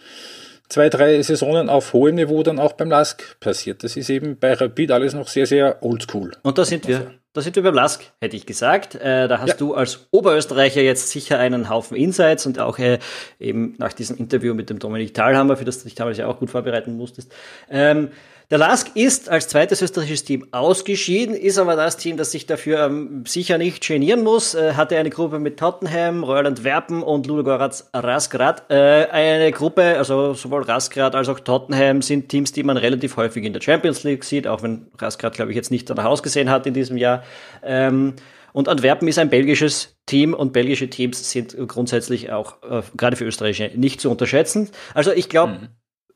zwei, 0.70 0.90
drei 0.90 1.22
Saisonen 1.22 1.70
auf 1.70 1.94
hohem 1.94 2.16
Niveau 2.16 2.44
dann 2.44 2.60
auch 2.60 2.74
beim 2.74 2.90
Lask 2.90 3.40
passiert. 3.40 3.84
Das 3.84 3.98
ist 3.98 4.10
eben 4.10 4.38
bei 4.40 4.54
Rapid 4.54 4.92
alles 4.92 5.14
noch 5.14 5.28
sehr, 5.28 5.46
sehr 5.46 5.84
oldschool. 5.84 6.32
Und 6.44 6.58
da 6.58 6.66
sind 6.66 6.88
wir. 6.88 7.12
Da 7.34 7.40
sind 7.42 7.56
wir 7.56 7.64
beim 7.64 7.74
Lask, 7.74 8.12
hätte 8.20 8.36
ich 8.36 8.46
gesagt. 8.46 8.96
Äh, 8.96 9.30
da 9.30 9.40
hast 9.40 9.50
ja. 9.50 9.56
du 9.56 9.74
als 9.74 10.08
Oberösterreicher 10.12 10.82
jetzt 10.82 11.10
sicher 11.12 11.40
einen 11.40 11.70
Haufen 11.70 11.96
Insights 11.96 12.46
und 12.46 12.60
auch 12.60 12.78
äh, 12.78 13.00
eben 13.40 13.76
nach 13.78 13.94
diesem 13.94 14.18
Interview 14.18 14.54
mit 14.54 14.70
dem 14.70 14.80
Dominik 14.80 15.14
Thalhammer, 15.14 15.56
für 15.56 15.64
das 15.64 15.78
du 15.78 15.86
dich 15.86 15.96
damals 15.96 16.18
ja 16.18 16.28
auch 16.28 16.40
gut 16.40 16.50
vorbereiten 16.50 16.98
musstest. 16.98 17.34
Ähm, 17.70 18.10
der 18.52 18.58
LASK 18.58 18.92
ist 18.96 19.30
als 19.30 19.48
zweites 19.48 19.82
österreichisches 19.82 20.26
Team 20.26 20.46
ausgeschieden, 20.52 21.36
ist 21.36 21.58
aber 21.58 21.78
das 21.78 21.96
Team, 21.96 22.18
das 22.18 22.32
sich 22.32 22.48
dafür 22.48 22.86
ähm, 22.86 23.24
sicher 23.26 23.58
nicht 23.58 23.88
genieren 23.88 24.24
muss. 24.24 24.56
Äh, 24.56 24.74
hatte 24.74 24.98
eine 24.98 25.10
Gruppe 25.10 25.40
mit 25.40 25.58
Tottenham, 25.58 26.26
Royal 26.26 26.48
Antwerpen 26.48 27.02
und 27.02 27.28
Ludogorets 27.28 27.90
Rasgrad. 27.94 28.70
Äh, 28.70 29.08
eine 29.10 29.54
Gruppe, 29.54 29.98
also 29.98 30.34
sowohl 30.34 30.64
Rasgrad 30.64 31.16
als 31.16 31.30
auch 31.30 31.40
Tottenham 31.40 32.02
sind 32.02 32.28
Teams, 32.28 32.52
die 32.52 32.64
man 32.64 32.76
relativ 32.76 33.16
häufig 33.16 33.46
in 33.46 33.54
der 33.54 33.62
Champions 33.62 34.04
League 34.04 34.26
sieht, 34.26 34.48
auch 34.48 34.62
wenn 34.64 34.88
Rasgrad, 35.00 35.34
glaube 35.34 35.52
ich, 35.52 35.56
jetzt 35.56 35.72
nicht 35.72 35.88
nach 35.88 36.04
Haus 36.04 36.22
gesehen 36.22 36.50
hat 36.50 36.68
in 36.68 36.74
diesem 36.74 36.98
Jahr. 36.98 37.24
Ähm, 37.64 38.16
und 38.52 38.68
Antwerpen 38.68 39.08
ist 39.08 39.18
ein 39.18 39.30
belgisches 39.30 39.96
Team 40.08 40.34
und 40.34 40.52
belgische 40.52 40.90
Teams 40.90 41.32
sind 41.32 41.56
grundsätzlich 41.70 42.34
auch 42.34 42.62
äh, 42.70 42.82
gerade 42.98 43.16
für 43.16 43.24
Österreicher 43.24 43.70
nicht 43.76 44.02
zu 44.02 44.12
unterschätzen. 44.12 44.72
Also 44.94 45.14
ich 45.14 45.30
glaube, 45.30 45.54
mhm 45.54 45.68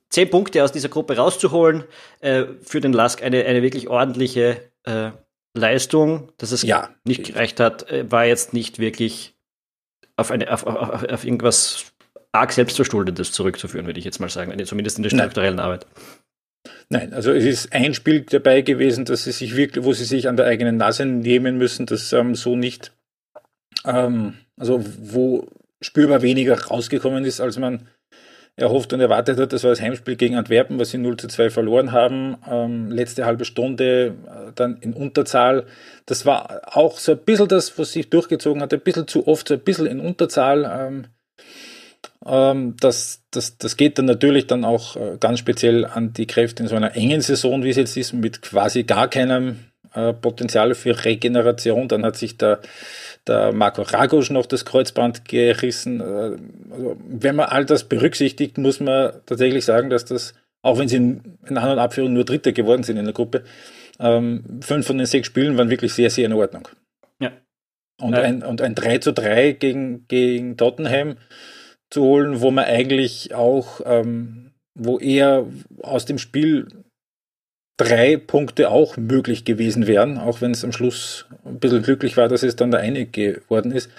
zehn 0.10 0.30
Punkte 0.30 0.64
aus 0.64 0.72
dieser 0.72 0.90
Gruppe 0.90 1.18
rauszuholen, 1.18 1.84
äh, 2.22 2.46
für 2.62 2.82
den 2.82 2.94
Lask 2.94 3.24
eine, 3.24 3.46
eine 3.46 3.62
wirklich 3.62 3.88
ordentliche 3.88 4.62
äh, 4.84 5.12
Leistung. 5.54 6.32
Dass 6.38 6.52
es 6.52 6.62
ja. 6.62 6.90
nicht 7.04 7.26
gereicht 7.26 7.60
hat, 7.60 7.90
äh, 7.90 8.10
war 8.12 8.26
jetzt 8.26 8.54
nicht 8.54 8.80
wirklich 8.80 9.36
auf, 10.18 10.32
eine, 10.32 10.52
auf, 10.52 10.66
auf, 10.66 11.04
auf 11.04 11.26
irgendwas 11.26 11.86
arg 12.32 12.52
selbstverschuldetes 12.52 13.32
zurückzuführen, 13.32 13.86
würde 13.86 14.00
ich 14.00 14.06
jetzt 14.06 14.20
mal 14.20 14.30
sagen, 14.30 14.52
zumindest 14.66 14.98
in 14.98 15.04
der 15.04 15.10
strukturellen 15.10 15.56
Nein. 15.56 15.66
Arbeit. 15.66 15.88
Nein, 16.90 17.14
also 17.14 17.32
es 17.32 17.46
ist 17.46 17.74
ein 17.74 17.94
Spiel 17.94 18.22
dabei 18.22 18.62
gewesen, 18.62 19.06
dass 19.06 19.24
sie 19.24 19.32
sich 19.32 19.56
wirklich, 19.56 19.84
wo 19.84 19.94
sie 19.94 20.06
sich 20.06 20.28
an 20.28 20.38
der 20.38 20.46
eigenen 20.46 20.78
Nase 20.78 21.06
nehmen 21.06 21.58
müssen, 21.58 21.86
das 21.86 22.14
ähm, 22.14 22.36
so 22.36 22.56
nicht, 22.56 22.92
ähm, 23.86 24.36
also 24.58 24.84
wo 25.00 25.48
spürbar 25.82 26.22
weniger 26.22 26.60
rausgekommen 26.60 27.26
ist, 27.26 27.40
als 27.40 27.58
man 27.58 27.88
erhofft 28.58 28.94
und 28.94 29.02
erwartet 29.02 29.40
hat. 29.40 29.52
Das 29.52 29.64
war 29.64 29.72
das 29.72 29.82
Heimspiel 29.82 30.16
gegen 30.16 30.36
Antwerpen, 30.36 30.80
was 30.80 30.92
sie 30.92 30.98
0 30.98 31.18
zu 31.18 31.28
2 31.28 31.50
verloren 31.50 31.92
haben. 31.92 32.38
Ähm, 32.50 32.90
letzte 32.90 33.26
halbe 33.26 33.46
Stunde 33.46 34.16
äh, 34.28 34.52
dann 34.56 34.78
in 34.78 34.94
Unterzahl. 34.94 35.66
Das 36.06 36.26
war 36.26 36.62
auch 36.66 36.98
so 36.98 37.14
ein 37.14 37.18
bisschen 37.18 37.48
das, 37.48 37.78
was 37.78 37.92
sich 37.92 38.10
durchgezogen 38.10 38.62
hat, 38.62 38.74
ein 38.74 38.80
bisschen 38.80 39.08
zu 39.08 39.28
oft, 39.28 39.48
so 39.48 39.56
ein 39.56 39.60
bisschen 39.60 39.88
in 39.88 40.00
Unterzahl. 40.00 40.64
Ähm, 40.64 41.08
ähm, 42.26 42.76
das, 42.80 43.24
das, 43.32 43.58
das 43.58 43.76
geht 43.76 43.98
dann 44.00 44.06
natürlich 44.06 44.48
dann 44.48 44.64
auch 44.64 44.96
äh, 44.96 45.18
ganz 45.20 45.40
speziell 45.40 45.86
an 45.86 46.14
die 46.14 46.28
Kräfte 46.28 46.64
in 46.64 46.70
so 46.70 46.76
einer 46.76 46.96
engen 46.96 47.22
Saison, 47.22 47.64
wie 47.64 47.70
es 47.70 47.78
jetzt 47.78 47.98
ist, 47.98 48.14
mit 48.14 48.42
quasi 48.42 48.84
gar 48.84 49.10
keinem 49.10 49.60
äh, 49.96 50.14
Potenzial 50.14 50.76
für 50.76 51.06
Regeneration. 51.06 51.88
Dann 51.88 52.06
hat 52.06 52.16
sich 52.16 52.38
der 52.38 52.60
der 53.28 53.54
Marco 53.54 53.82
Ragosch 53.82 54.30
noch 54.30 54.46
das 54.46 54.66
Kreuzband 54.66 55.26
gerissen. 55.26 56.00
Äh, 56.00 56.38
also, 56.72 56.98
wenn 57.08 57.36
man 57.36 57.48
all 57.48 57.66
das 57.66 57.86
berücksichtigt, 57.86 58.58
muss 58.58 58.80
man 58.80 59.14
tatsächlich 59.26 59.66
sagen, 59.66 59.90
dass 59.90 60.06
das, 60.06 60.34
auch 60.62 60.78
wenn 60.78 60.88
sie 60.88 60.98
in, 60.98 61.38
in 61.48 61.58
anderen 61.58 61.80
Abführungen 61.80 62.14
nur 62.14 62.26
Dritter 62.26 62.52
geworden 62.52 62.84
sind 62.84 62.98
in 62.98 63.06
der 63.06 63.14
Gruppe, 63.14 63.44
ähm, 64.00 64.60
fünf 64.62 64.88
von 64.88 64.98
den 64.98 65.08
sechs 65.08 65.28
Spielen 65.28 65.58
waren 65.58 65.70
wirklich 65.70 65.94
sehr, 65.94 66.10
sehr 66.10 66.26
in 66.26 66.34
Ordnung. 66.34 66.68
Ja. 67.20 67.32
Und, 68.02 68.14
ja. 68.14 68.22
Ein, 68.22 68.44
und 68.44 68.62
ein 68.62 68.76
3 68.76 68.98
zu 69.00 69.14
3 69.14 69.54
gegen, 69.54 70.08
gegen 70.08 70.58
Tottenham 70.58 71.18
zu 71.90 72.02
holen, 72.04 72.42
wo 72.42 72.52
man 72.52 72.66
eigentlich 72.66 73.34
auch, 73.34 73.82
ähm, 73.86 74.52
wo 74.74 75.00
er 75.00 75.48
aus 75.82 76.06
dem 76.06 76.18
Spiel 76.18 76.68
drei 77.78 78.18
Punkte 78.18 78.70
auch 78.70 78.98
möglich 78.98 79.46
gewesen 79.46 79.88
wären, 79.88 80.18
auch 80.18 80.42
wenn 80.42 80.52
es 80.52 80.64
am 80.64 80.72
Schluss 80.72 81.26
ein 81.44 81.60
bisschen 81.60 81.84
glücklich 81.84 82.18
war, 82.18 82.28
dass 82.28 82.44
es 82.44 82.56
dann 82.56 82.72
der 82.72 82.80
eine 82.80 83.06
geworden 83.06 83.72
ist. 83.72 83.90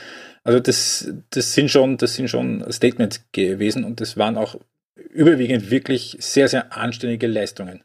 Also 0.45 0.61
das, 0.61 1.13
das 1.31 1.55
sind 1.55 1.71
schon, 1.71 1.97
das 1.97 2.15
sind 2.15 2.29
schon 2.29 2.65
Statements 2.73 3.25
gewesen 3.33 3.85
und 3.85 4.01
das 4.01 4.17
waren 4.17 4.37
auch 4.37 4.57
überwiegend 4.95 5.71
wirklich 5.71 6.17
sehr, 6.21 6.49
sehr 6.49 6.77
anständige 6.77 7.27
Leistungen. 7.27 7.83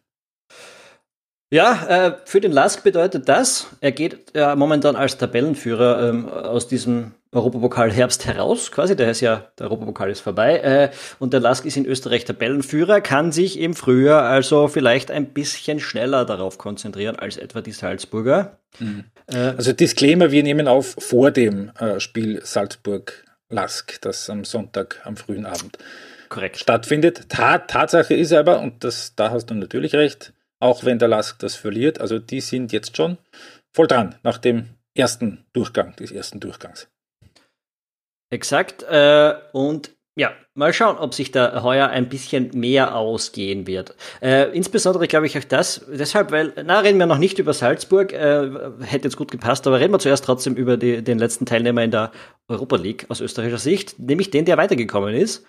Ja, 1.54 2.08
äh, 2.08 2.14
für 2.24 2.40
den 2.40 2.54
Lask 2.54 2.82
bedeutet 2.82 3.28
das, 3.28 3.68
er 3.82 3.92
geht 3.92 4.32
ja 4.34 4.56
momentan 4.56 4.96
als 4.96 5.18
Tabellenführer 5.18 6.08
ähm, 6.08 6.30
aus 6.30 6.70
diesem 6.70 7.12
Europapokal 7.34 7.92
Herbst 7.92 8.26
heraus, 8.26 8.72
quasi, 8.72 8.96
der 8.96 9.12
ist 9.12 9.20
ja, 9.20 9.52
der 9.60 9.66
Europapokal 9.66 10.10
ist 10.10 10.22
vorbei, 10.22 10.60
äh, 10.60 10.92
und 11.20 11.34
der 11.34 11.42
Lask 11.42 11.66
ist 11.66 11.76
in 11.76 11.86
Österreich 11.86 12.24
Tabellenführer, 12.24 13.02
kann 13.02 13.34
sich 13.34 13.60
im 13.60 13.74
Frühjahr 13.74 14.24
also 14.24 14.70
vielleicht 14.70 15.12
ein 15.12 15.34
bisschen 15.34 15.82
schneller 15.82 16.24
darauf 16.24 16.58
konzentrieren 16.58 17.18
als 17.18 17.36
etwa 17.36 17.60
die 17.60 17.74
Salzburger. 17.74 18.58
Mhm. 18.80 19.04
Äh, 19.28 19.38
also 19.38 19.74
Disclaimer, 19.74 20.32
wir 20.32 20.44
nehmen 20.44 20.70
auf 20.70 20.96
vor 21.00 21.32
dem 21.32 21.72
äh, 21.80 22.00
Spiel 22.00 22.40
Salzburg-Lask, 22.46 24.00
das 24.00 24.30
am 24.30 24.46
Sonntag 24.46 25.02
am 25.04 25.18
frühen 25.18 25.46
Abend 25.46 25.78
korrekt 26.30 26.60
stattfindet. 26.60 27.28
Tat, 27.28 27.70
Tatsache 27.70 28.14
ist 28.14 28.32
aber, 28.32 28.62
und 28.62 28.86
das, 28.86 29.16
da 29.18 29.32
hast 29.32 29.48
du 29.48 29.54
natürlich 29.54 29.94
recht, 29.96 30.32
auch 30.62 30.86
wenn 30.86 31.00
der 31.00 31.10
Lask 31.10 31.40
das 31.40 31.56
verliert. 31.56 32.00
Also 32.00 32.20
die 32.20 32.40
sind 32.40 32.72
jetzt 32.72 32.96
schon 32.96 33.18
voll 33.74 33.88
dran 33.88 34.16
nach 34.24 34.38
dem 34.38 34.70
ersten 34.96 35.46
Durchgang, 35.54 35.96
des 35.96 36.12
ersten 36.12 36.40
Durchgangs. 36.40 36.88
Exakt. 38.30 38.84
Äh, 38.84 39.34
und 39.52 39.92
ja, 40.16 40.34
mal 40.56 40.74
schauen, 40.74 40.98
ob 40.98 41.14
sich 41.14 41.32
da 41.32 41.64
heuer 41.64 41.88
ein 41.88 42.10
bisschen 42.10 42.52
mehr 42.54 42.96
ausgehen 42.96 43.66
wird. 43.66 43.96
Äh, 44.22 44.56
insbesondere 44.56 45.08
glaube 45.08 45.26
ich 45.26 45.38
auch 45.38 45.44
das, 45.44 45.86
deshalb, 45.88 46.32
weil, 46.32 46.54
na, 46.66 46.80
reden 46.80 47.00
wir 47.00 47.06
noch 47.06 47.18
nicht 47.18 47.40
über 47.40 47.54
Salzburg, 47.54 48.12
äh, 48.12 48.50
hätte 48.82 49.06
jetzt 49.06 49.16
gut 49.16 49.32
gepasst, 49.32 49.66
aber 49.68 49.80
reden 49.80 49.94
wir 49.94 50.00
zuerst 50.00 50.26
trotzem 50.26 50.56
über 50.56 50.76
die, 50.76 51.02
den 51.02 51.18
letzten 51.18 51.46
Teilnehmer 51.46 51.84
in 51.84 51.92
der 51.92 52.12
Europa 52.50 52.76
League 52.76 53.06
aus 53.08 53.22
österreichischer 53.22 53.58
Sicht, 53.58 54.00
nämlich 54.00 54.32
den, 54.32 54.44
der 54.44 54.58
weitergekommen 54.58 55.16
ist, 55.16 55.46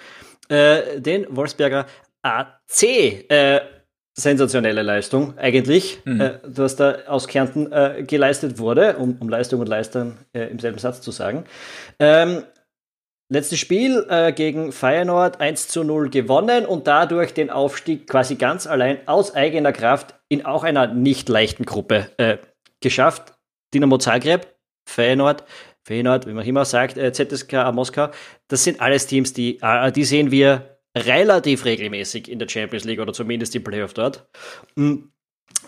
äh, 0.49 1.01
den 1.01 1.27
Wolfsberger 1.35 1.87
AC. 2.23 3.27
Sensationelle 4.15 4.83
Leistung 4.83 5.39
eigentlich, 5.39 6.01
mhm. 6.05 6.21
äh, 6.21 6.39
was 6.45 6.77
da 6.77 6.97
aus 7.07 7.29
Kärnten 7.29 7.73
äh, 7.73 8.05
geleistet 8.07 8.59
wurde, 8.59 8.97
um, 8.99 9.17
um, 9.19 9.29
Leistung 9.29 9.61
und 9.61 9.69
Leistern 9.69 10.19
äh, 10.35 10.51
im 10.51 10.59
selben 10.59 10.79
Satz 10.79 11.01
zu 11.01 11.11
sagen. 11.13 11.45
Ähm, 11.99 12.43
letztes 13.31 13.59
Spiel 13.59 14.05
äh, 14.11 14.35
gegen 14.35 14.71
Feyenoord 14.71 15.41
1 15.41 15.69
zu 15.69 15.83
0 15.83 16.11
gewonnen 16.11 16.67
und 16.67 16.87
dadurch 16.87 17.33
den 17.33 17.49
Aufstieg 17.49 18.07
quasi 18.07 18.35
ganz 18.35 18.67
allein 18.67 18.99
aus 19.07 19.35
eigener 19.35 19.73
Kraft 19.73 20.15
in 20.29 20.45
auch 20.45 20.63
einer 20.63 20.89
nicht 20.89 21.31
leichten 21.31 21.65
Gruppe 21.65 22.11
äh, 22.19 22.37
geschafft. 22.83 23.33
Dynamo 23.73 23.97
Zagreb, 23.97 24.47
Feyenoord, 24.87 25.45
Feyenoord, 25.85 26.27
wie 26.27 26.35
man 26.35 26.45
immer 26.45 26.67
sagt, 26.67 26.99
äh, 26.99 27.13
ZSK 27.15 27.73
Moskau, 27.73 28.11
das 28.49 28.63
sind 28.63 28.83
alles 28.83 29.07
Teams, 29.07 29.33
die, 29.33 29.59
die 29.95 30.05
sehen 30.05 30.31
wir 30.31 30.72
relativ 30.97 31.65
regelmäßig 31.65 32.31
in 32.31 32.39
der 32.39 32.49
Champions 32.49 32.85
League 32.85 33.01
oder 33.01 33.13
zumindest 33.13 33.55
im 33.55 33.65
Playoff 33.65 33.95
dort. 33.95 34.29
Mm. 34.77 35.05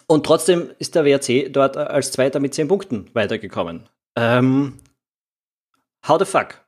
Und 0.07 0.27
trotzdem 0.27 0.71
ist 0.79 0.95
der 0.95 1.05
WRC 1.05 1.53
dort 1.53 1.77
als 1.77 2.13
Zweiter 2.13 2.41
mit 2.41 2.55
zehn 2.55 2.69
Punkten 2.69 3.11
weitergekommen. 3.15 3.89
Ähm, 4.17 4.79
how 6.07 6.19
the 6.19 6.25
fuck? 6.25 6.65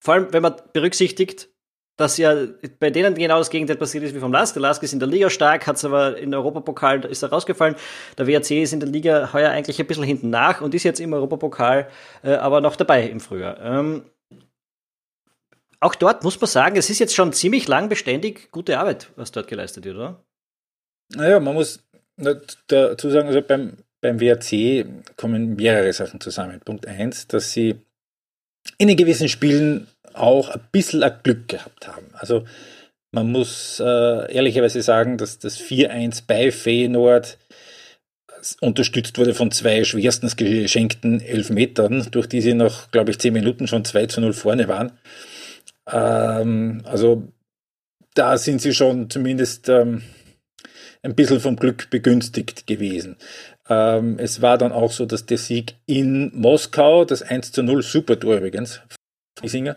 Vor 0.00 0.14
allem, 0.14 0.32
wenn 0.32 0.42
man 0.42 0.56
berücksichtigt, 0.72 1.48
dass 1.96 2.16
ja 2.16 2.34
bei 2.80 2.90
denen 2.90 3.14
genau 3.14 3.38
das 3.38 3.50
Gegenteil 3.50 3.76
passiert 3.76 4.04
ist 4.04 4.14
wie 4.14 4.18
vom 4.18 4.32
Lask. 4.32 4.54
Der 4.54 4.62
Lask 4.62 4.82
ist 4.82 4.92
in 4.92 4.98
der 4.98 5.08
Liga 5.08 5.30
stark, 5.30 5.66
hat 5.66 5.76
es 5.76 5.84
aber 5.84 6.16
in 6.16 6.34
Europapokal 6.34 7.04
ist 7.04 7.22
er 7.22 7.30
rausgefallen. 7.30 7.76
Der 8.18 8.26
WRC 8.26 8.62
ist 8.62 8.72
in 8.72 8.80
der 8.80 8.88
Liga 8.88 9.32
heuer 9.32 9.50
eigentlich 9.50 9.78
ein 9.78 9.86
bisschen 9.86 10.04
hinten 10.04 10.30
nach 10.30 10.60
und 10.60 10.74
ist 10.74 10.84
jetzt 10.84 11.00
im 11.00 11.12
Europapokal 11.12 11.88
äh, 12.22 12.34
aber 12.34 12.60
noch 12.60 12.76
dabei 12.76 13.08
im 13.08 13.20
Frühjahr. 13.20 13.60
Ähm, 13.60 14.02
auch 15.82 15.94
dort 15.96 16.22
muss 16.22 16.40
man 16.40 16.48
sagen, 16.48 16.76
es 16.76 16.90
ist 16.90 17.00
jetzt 17.00 17.14
schon 17.14 17.32
ziemlich 17.32 17.66
lang 17.66 17.88
beständig 17.88 18.50
gute 18.52 18.78
Arbeit, 18.78 19.10
was 19.16 19.32
dort 19.32 19.48
geleistet 19.48 19.84
wird, 19.84 19.96
oder? 19.96 20.24
Naja, 21.14 21.40
man 21.40 21.54
muss 21.54 21.80
dazu 22.16 23.10
sagen, 23.10 23.28
also 23.28 23.42
beim, 23.42 23.78
beim 24.00 24.20
WRC 24.20 24.86
kommen 25.16 25.56
mehrere 25.56 25.92
Sachen 25.92 26.20
zusammen. 26.20 26.60
Punkt 26.64 26.86
eins, 26.86 27.26
dass 27.26 27.52
sie 27.52 27.76
in 28.78 28.88
den 28.88 28.96
gewissen 28.96 29.28
Spielen 29.28 29.88
auch 30.12 30.50
ein 30.50 30.60
bisschen 30.70 31.02
ein 31.02 31.18
Glück 31.24 31.48
gehabt 31.48 31.88
haben. 31.88 32.06
Also 32.12 32.44
man 33.10 33.32
muss 33.32 33.80
äh, 33.80 34.32
ehrlicherweise 34.32 34.82
sagen, 34.82 35.18
dass 35.18 35.40
das 35.40 35.60
4-1 35.60 36.22
bei 36.26 36.52
Feyenoord 36.52 37.38
unterstützt 38.60 39.18
wurde 39.18 39.34
von 39.34 39.50
zwei 39.50 39.84
schwerstens 39.84 40.36
geschenkten 40.36 41.20
Elfmetern, 41.20 42.08
durch 42.10 42.28
die 42.28 42.40
sie 42.40 42.54
noch, 42.54 42.90
glaube 42.90 43.10
ich, 43.10 43.18
zehn 43.18 43.32
Minuten 43.32 43.66
schon 43.66 43.84
2 43.84 44.06
zu 44.06 44.20
0 44.20 44.32
vorne 44.32 44.68
waren. 44.68 44.92
Ähm, 45.90 46.82
also 46.84 47.28
da 48.14 48.36
sind 48.36 48.60
sie 48.60 48.74
schon 48.74 49.10
zumindest 49.10 49.68
ähm, 49.68 50.02
ein 51.02 51.14
bisschen 51.14 51.40
vom 51.40 51.56
Glück 51.56 51.90
begünstigt 51.90 52.66
gewesen. 52.66 53.16
Ähm, 53.68 54.18
es 54.18 54.42
war 54.42 54.58
dann 54.58 54.72
auch 54.72 54.92
so, 54.92 55.06
dass 55.06 55.26
der 55.26 55.38
Sieg 55.38 55.76
in 55.86 56.30
Moskau, 56.34 57.04
das 57.04 57.22
1 57.22 57.52
zu 57.52 57.62
0 57.62 57.82
Supertor 57.82 58.36
übrigens, 58.36 58.80
Friesinger, 59.38 59.76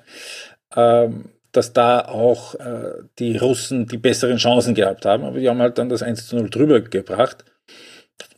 ähm, 0.76 1.30
dass 1.52 1.74
da 1.74 2.02
auch 2.02 2.56
äh, 2.56 3.04
die 3.18 3.38
Russen 3.38 3.88
die 3.88 3.98
besseren 3.98 4.38
Chancen 4.38 4.76
gehabt 4.76 5.06
haben, 5.06 5.24
aber 5.24 5.40
die 5.40 5.48
haben 5.48 5.62
halt 5.62 5.78
dann 5.78 5.90
das 5.90 6.04
1 6.04 6.28
zu 6.28 6.36
0 6.36 6.50
drüber 6.50 6.82
gebracht. 6.82 7.46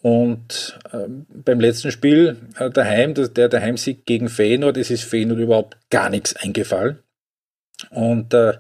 Und 0.01 0.79
äh, 0.91 1.07
beim 1.07 1.59
letzten 1.59 1.91
Spiel 1.91 2.38
äh, 2.57 2.69
daheim, 2.69 3.13
das, 3.13 3.33
der 3.33 3.50
Daheimsieg 3.50 4.05
gegen 4.05 4.29
Feyenoord, 4.29 4.77
es 4.77 4.91
ist 4.91 5.03
Feyenoord 5.03 5.39
überhaupt 5.39 5.77
gar 5.89 6.09
nichts 6.09 6.36
eingefallen. 6.36 7.00
Und 7.89 8.34
äh, 8.34 8.57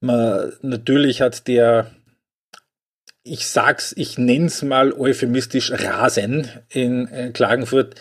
man, 0.00 0.52
natürlich 0.62 1.20
hat 1.20 1.48
der, 1.48 1.90
ich 3.22 3.46
sag's, 3.46 3.92
ich 3.96 4.18
nenn's 4.18 4.62
mal 4.62 4.92
euphemistisch 4.92 5.72
Rasen 5.72 6.48
in 6.68 7.08
äh, 7.08 7.30
Klagenfurt 7.30 7.96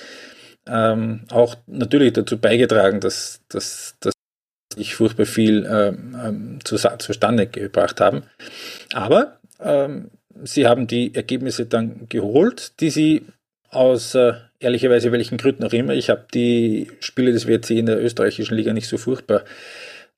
ähm, 0.67 1.21
auch 1.29 1.55
natürlich 1.65 2.13
dazu 2.13 2.37
beigetragen, 2.37 2.99
dass, 2.99 3.41
dass, 3.47 3.95
dass 3.99 4.13
ich 4.75 4.95
furchtbar 4.95 5.25
viel 5.25 5.65
ähm, 5.65 6.17
ähm 6.21 6.59
zu, 6.63 6.77
zustande 6.99 7.47
gebracht 7.47 8.01
haben. 8.01 8.23
Aber 8.93 9.39
ähm, 9.59 10.11
sie 10.43 10.67
haben 10.67 10.87
die 10.87 11.15
Ergebnisse 11.15 11.65
dann 11.65 12.07
geholt, 12.09 12.79
die 12.81 12.89
sie 12.89 13.25
aus 13.69 14.15
äh, 14.15 14.33
ehrlicherweise 14.59 15.11
welchen 15.11 15.37
Gründen 15.37 15.63
auch 15.63 15.73
immer. 15.73 15.93
Ich 15.93 16.09
habe 16.09 16.25
die 16.33 16.91
Spiele 16.99 17.31
des 17.31 17.47
WRC 17.47 17.71
in 17.71 17.85
der 17.85 18.01
österreichischen 18.01 18.55
Liga 18.55 18.73
nicht 18.73 18.87
so 18.87 18.97
furchtbar 18.97 19.43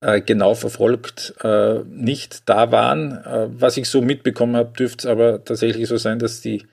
genau 0.02 0.56
verfolgt, 0.56 1.34
äh, 1.44 1.80
nicht 1.86 2.48
da 2.48 2.72
waren. 2.72 3.12
Äh, 3.24 3.48
was 3.50 3.76
ich 3.78 3.90
so 3.90 4.02
mitbekommen 4.02 4.56
habe, 4.56 4.72
dürfte 4.78 5.08
es 5.08 5.12
aber 5.12 5.44
tatsächlich 5.44 5.88
so 5.88 5.98
sein, 5.98 6.20
dass 6.20 6.42
die 6.42 6.64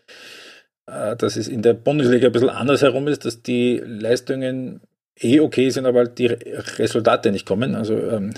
äh, 0.87 1.17
dass 1.17 1.37
es 1.37 1.49
in 1.49 1.62
der 1.62 1.75
Bundesliga 1.75 2.29
ein 2.29 2.33
bisschen 2.33 2.51
anders 2.51 2.83
herum 2.83 3.09
ist, 3.09 3.25
dass 3.25 3.43
die 3.43 3.83
Leistungen 3.85 4.81
eh 5.19 5.41
okay 5.41 5.71
sind, 5.71 5.87
aber 5.87 6.01
halt 6.01 6.19
die 6.19 6.27
Resultate 6.27 7.33
nicht 7.33 7.47
kommen. 7.47 7.75
Also 7.75 7.97
ähm, 7.97 8.35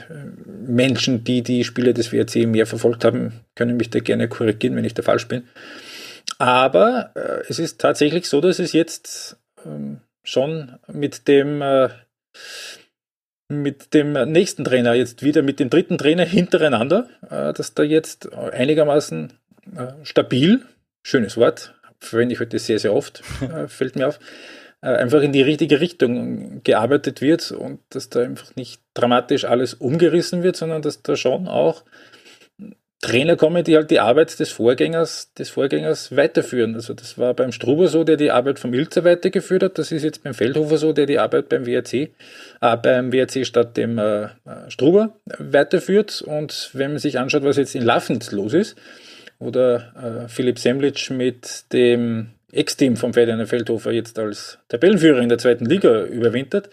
Menschen, 0.66 1.24
die 1.24 1.42
die 1.42 1.64
Spiele 1.64 1.92
des 1.92 2.12
WRC 2.12 2.46
mehr 2.46 2.66
verfolgt 2.66 3.04
haben, 3.04 3.32
können 3.54 3.76
mich 3.76 3.90
da 3.90 3.98
gerne 3.98 4.28
korrigieren, 4.28 4.76
wenn 4.76 4.84
ich 4.84 4.94
da 4.94 5.02
falsch 5.02 5.28
bin. 5.28 5.44
Aber 6.38 7.10
äh, 7.14 7.42
es 7.48 7.58
ist 7.58 7.80
tatsächlich 7.80 8.28
so, 8.28 8.40
dass 8.40 8.58
es 8.58 8.72
jetzt 8.72 9.36
ähm, 9.66 10.00
schon 10.22 10.78
mit 10.86 11.26
dem 11.26 11.62
äh, 11.62 11.88
mit 13.48 13.94
dem 13.94 14.12
nächsten 14.12 14.64
Trainer 14.64 14.94
jetzt 14.94 15.22
wieder 15.22 15.42
mit 15.42 15.58
dem 15.58 15.70
dritten 15.70 15.98
Trainer 15.98 16.24
hintereinander, 16.24 17.08
äh, 17.30 17.52
dass 17.52 17.74
da 17.74 17.82
jetzt 17.82 18.32
einigermaßen 18.32 19.32
äh, 19.74 19.86
stabil, 20.02 20.62
schönes 21.02 21.36
Wort, 21.36 21.74
verwende 21.98 22.34
ich 22.34 22.40
heute 22.40 22.58
sehr, 22.58 22.78
sehr 22.78 22.94
oft, 22.94 23.22
äh, 23.40 23.66
fällt 23.66 23.96
mir 23.96 24.08
auf, 24.08 24.20
einfach 24.80 25.22
in 25.22 25.32
die 25.32 25.42
richtige 25.42 25.80
Richtung 25.80 26.62
gearbeitet 26.62 27.20
wird 27.20 27.50
und 27.50 27.80
dass 27.88 28.10
da 28.10 28.20
einfach 28.20 28.54
nicht 28.54 28.80
dramatisch 28.94 29.44
alles 29.44 29.74
umgerissen 29.74 30.44
wird, 30.44 30.54
sondern 30.54 30.82
dass 30.82 31.02
da 31.02 31.16
schon 31.16 31.48
auch 31.48 31.82
Trainer 33.00 33.36
kommen, 33.36 33.62
die 33.62 33.76
halt 33.76 33.92
die 33.92 34.00
Arbeit 34.00 34.40
des 34.40 34.50
Vorgängers, 34.50 35.32
des 35.34 35.50
Vorgängers 35.50 36.16
weiterführen. 36.16 36.74
Also 36.74 36.94
das 36.94 37.16
war 37.16 37.32
beim 37.32 37.52
Struber 37.52 37.86
so, 37.86 38.02
der 38.02 38.16
die 38.16 38.32
Arbeit 38.32 38.58
vom 38.58 38.74
Ilzer 38.74 39.04
weitergeführt 39.04 39.62
hat. 39.62 39.78
Das 39.78 39.92
ist 39.92 40.02
jetzt 40.02 40.24
beim 40.24 40.34
Feldhofer 40.34 40.78
so, 40.78 40.92
der 40.92 41.06
die 41.06 41.20
Arbeit 41.20 41.48
beim 41.48 41.64
WRC, 41.64 41.92
äh, 41.94 42.08
beim 42.82 43.12
WRC 43.12 43.46
statt 43.46 43.76
dem 43.76 43.98
äh, 43.98 44.24
äh, 44.24 44.28
Struber 44.68 45.14
weiterführt. 45.38 46.22
Und 46.22 46.70
wenn 46.72 46.90
man 46.90 46.98
sich 46.98 47.20
anschaut, 47.20 47.44
was 47.44 47.56
jetzt 47.56 47.76
in 47.76 47.84
Laffens 47.84 48.32
los 48.32 48.52
ist, 48.52 48.76
oder 49.38 50.24
äh, 50.24 50.28
Philipp 50.28 50.58
Semlitsch 50.58 51.10
mit 51.10 51.72
dem 51.72 52.30
Ex-Team 52.52 52.96
von 52.96 53.12
Ferdinand 53.12 53.48
Feldhofer 53.48 53.92
jetzt 53.92 54.18
als 54.18 54.58
Tabellenführer 54.68 55.20
in 55.20 55.28
der 55.28 55.38
zweiten 55.38 55.66
Liga 55.66 56.04
überwintert, 56.04 56.70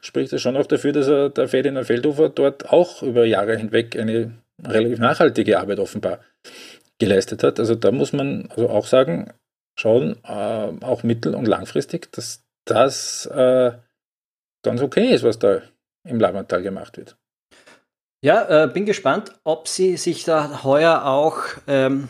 spricht 0.00 0.32
das 0.32 0.40
schon 0.40 0.56
auch 0.56 0.66
dafür, 0.66 0.92
dass 0.92 1.08
er 1.08 1.30
der 1.30 1.48
Ferdinand 1.48 1.86
Feldhofer 1.86 2.30
dort 2.30 2.70
auch 2.70 3.02
über 3.02 3.24
Jahre 3.24 3.56
hinweg 3.56 3.96
eine 3.98 4.32
relativ 4.64 4.98
nachhaltige 4.98 5.58
Arbeit 5.58 5.78
offenbar 5.78 6.20
geleistet 6.98 7.42
hat. 7.42 7.58
Also 7.58 7.74
da 7.74 7.90
muss 7.90 8.12
man 8.12 8.48
also 8.50 8.68
auch 8.68 8.86
sagen, 8.86 9.32
schauen, 9.78 10.16
äh, 10.24 10.84
auch 10.84 11.02
mittel- 11.02 11.34
und 11.34 11.46
langfristig, 11.46 12.12
dass 12.12 12.44
das 12.66 13.26
äh, 13.26 13.72
ganz 14.62 14.82
okay 14.82 15.12
ist, 15.12 15.24
was 15.24 15.38
da 15.38 15.62
im 16.06 16.20
Lavantal 16.20 16.62
gemacht 16.62 16.96
wird. 16.96 17.16
Ja, 18.22 18.64
äh, 18.64 18.68
bin 18.68 18.84
gespannt, 18.84 19.32
ob 19.44 19.66
sie 19.66 19.96
sich 19.96 20.24
da 20.24 20.62
heuer 20.62 21.06
auch 21.06 21.38
ähm, 21.66 22.08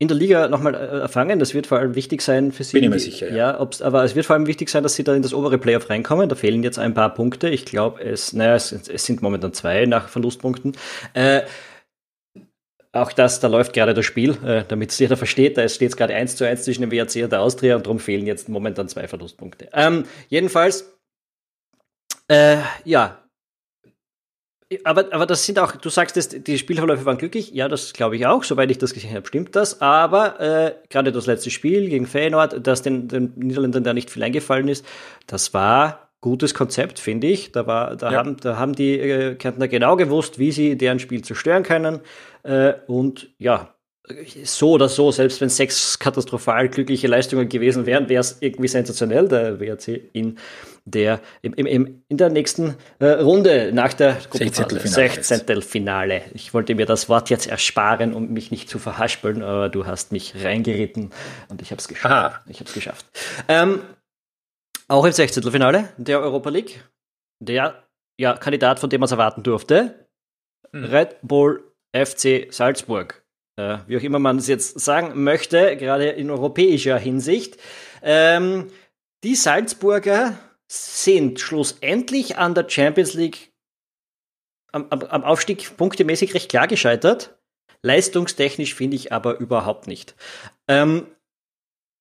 in 0.00 0.08
der 0.08 0.16
Liga 0.16 0.48
nochmal 0.48 0.74
äh, 0.74 1.08
fangen. 1.08 1.38
Das 1.38 1.52
wird 1.52 1.66
vor 1.66 1.78
allem 1.78 1.94
wichtig 1.94 2.22
sein 2.22 2.52
für 2.52 2.64
sie. 2.64 2.72
Bin 2.72 2.84
ich 2.84 2.90
mir 2.90 2.98
sicher, 2.98 3.28
ja. 3.28 3.52
ja 3.52 3.70
aber 3.80 4.02
es 4.02 4.14
wird 4.16 4.24
vor 4.24 4.34
allem 4.34 4.46
wichtig 4.46 4.70
sein, 4.70 4.82
dass 4.82 4.94
sie 4.94 5.04
da 5.04 5.14
in 5.14 5.20
das 5.20 5.34
obere 5.34 5.58
Playoff 5.58 5.90
reinkommen. 5.90 6.28
Da 6.28 6.34
fehlen 6.34 6.62
jetzt 6.62 6.78
ein 6.78 6.94
paar 6.94 7.12
Punkte. 7.12 7.50
Ich 7.50 7.66
glaube, 7.66 8.02
es, 8.02 8.32
naja, 8.32 8.54
es, 8.54 8.72
es, 8.72 9.04
sind 9.04 9.20
momentan 9.20 9.52
zwei 9.52 9.84
nach 9.84 10.08
Verlustpunkten. 10.08 10.74
Äh, 11.12 11.42
auch 12.92 13.12
das, 13.12 13.40
da 13.40 13.48
läuft 13.48 13.74
gerade 13.74 13.92
das 13.92 14.06
Spiel, 14.06 14.38
äh, 14.42 14.64
damit 14.66 14.90
es 14.90 14.98
jeder 14.98 15.18
versteht. 15.18 15.58
Da 15.58 15.68
steht 15.68 15.90
es 15.90 15.96
gerade 15.98 16.14
1 16.14 16.34
zu 16.34 16.46
1 16.46 16.64
zwischen 16.64 16.80
dem 16.80 16.90
WRC 16.90 17.22
und 17.24 17.32
der 17.32 17.42
Austria 17.42 17.76
und 17.76 17.84
darum 17.84 17.98
fehlen 17.98 18.26
jetzt 18.26 18.48
momentan 18.48 18.88
zwei 18.88 19.06
Verlustpunkte. 19.06 19.68
Ähm, 19.74 20.04
jedenfalls, 20.30 20.98
äh, 22.28 22.56
ja, 22.84 23.18
aber, 24.84 25.12
aber 25.12 25.26
das 25.26 25.44
sind 25.44 25.58
auch, 25.58 25.72
du 25.72 25.88
sagst, 25.88 26.16
dass 26.16 26.28
die 26.28 26.58
Spielverläufe 26.58 27.04
waren 27.04 27.18
glücklich. 27.18 27.52
Ja, 27.52 27.68
das 27.68 27.92
glaube 27.92 28.16
ich 28.16 28.26
auch. 28.26 28.44
Soweit 28.44 28.70
ich 28.70 28.78
das 28.78 28.94
gesehen 28.94 29.14
habe, 29.14 29.26
stimmt 29.26 29.56
das. 29.56 29.80
Aber 29.80 30.40
äh, 30.40 30.74
gerade 30.88 31.10
das 31.12 31.26
letzte 31.26 31.50
Spiel 31.50 31.88
gegen 31.88 32.06
Feyenoord, 32.06 32.66
das 32.66 32.82
den, 32.82 33.08
den 33.08 33.32
Niederländern 33.36 33.82
da 33.82 33.92
nicht 33.92 34.10
viel 34.10 34.22
eingefallen 34.22 34.68
ist, 34.68 34.84
das 35.26 35.52
war 35.54 36.10
gutes 36.20 36.54
Konzept, 36.54 36.98
finde 36.98 37.26
ich. 37.26 37.50
Da, 37.52 37.66
war, 37.66 37.96
da, 37.96 38.12
ja. 38.12 38.18
haben, 38.18 38.36
da 38.36 38.58
haben 38.58 38.74
die 38.74 38.98
äh, 38.98 39.34
Kärntner 39.34 39.68
genau 39.68 39.96
gewusst, 39.96 40.38
wie 40.38 40.52
sie 40.52 40.76
deren 40.76 40.98
Spiel 41.00 41.22
zerstören 41.22 41.62
können. 41.62 42.00
Äh, 42.42 42.74
und 42.86 43.28
ja, 43.38 43.74
so 44.44 44.72
oder 44.72 44.88
so, 44.88 45.10
selbst 45.10 45.40
wenn 45.40 45.48
sechs 45.48 45.98
katastrophal 45.98 46.68
glückliche 46.68 47.06
Leistungen 47.06 47.48
gewesen 47.48 47.86
wären, 47.86 48.08
wäre 48.08 48.20
es 48.20 48.38
irgendwie 48.40 48.68
sensationell, 48.68 49.28
der 49.28 49.60
WRC 49.60 50.00
in 50.12 50.38
der, 50.84 51.20
im, 51.42 51.54
im, 51.54 52.02
in 52.08 52.16
der 52.16 52.30
nächsten 52.30 52.76
äh, 52.98 53.06
Runde 53.06 53.70
nach 53.72 53.92
der 53.92 54.18
Sechzehntelfinale. 54.32 56.22
Ich 56.34 56.54
wollte 56.54 56.74
mir 56.74 56.86
das 56.86 57.08
Wort 57.08 57.30
jetzt 57.30 57.46
ersparen, 57.46 58.14
um 58.14 58.32
mich 58.32 58.50
nicht 58.50 58.68
zu 58.68 58.78
verhaspeln, 58.78 59.42
aber 59.42 59.68
du 59.68 59.86
hast 59.86 60.12
mich 60.12 60.34
reingeritten 60.42 61.10
und 61.48 61.62
ich 61.62 61.70
habe 61.70 61.80
es 61.80 61.88
geschafft. 61.88 62.12
Aha. 62.12 62.40
Ich 62.48 62.60
habe 62.60 62.68
es 62.68 62.74
geschafft. 62.74 63.06
Ähm, 63.48 63.80
auch 64.88 65.04
im 65.04 65.12
Sechzehntelfinale 65.12 65.88
der 65.98 66.20
Europa 66.20 66.50
League, 66.50 66.82
der 67.38 67.84
ja, 68.18 68.36
Kandidat, 68.36 68.80
von 68.80 68.90
dem 68.90 69.00
man 69.00 69.06
es 69.06 69.12
erwarten 69.12 69.42
durfte. 69.42 70.06
Hm. 70.72 70.84
Red 70.84 71.16
Bull 71.22 71.64
FC 71.92 72.48
Salzburg. 72.50 73.19
Äh, 73.60 73.78
wie 73.86 73.98
auch 73.98 74.02
immer 74.02 74.18
man 74.18 74.38
es 74.38 74.48
jetzt 74.48 74.80
sagen 74.80 75.22
möchte, 75.22 75.76
gerade 75.76 76.08
in 76.08 76.30
europäischer 76.30 76.98
Hinsicht. 76.98 77.58
Ähm, 78.02 78.70
die 79.22 79.34
Salzburger 79.34 80.38
sind 80.66 81.40
schlussendlich 81.40 82.38
an 82.38 82.54
der 82.54 82.68
Champions 82.68 83.14
League 83.14 83.52
am, 84.72 84.86
am, 84.90 85.02
am 85.02 85.24
Aufstieg 85.24 85.76
punktemäßig 85.76 86.34
recht 86.34 86.48
klar 86.48 86.68
gescheitert. 86.68 87.36
Leistungstechnisch 87.82 88.74
finde 88.74 88.96
ich 88.96 89.12
aber 89.12 89.38
überhaupt 89.38 89.86
nicht. 89.86 90.14
Ähm, 90.68 91.06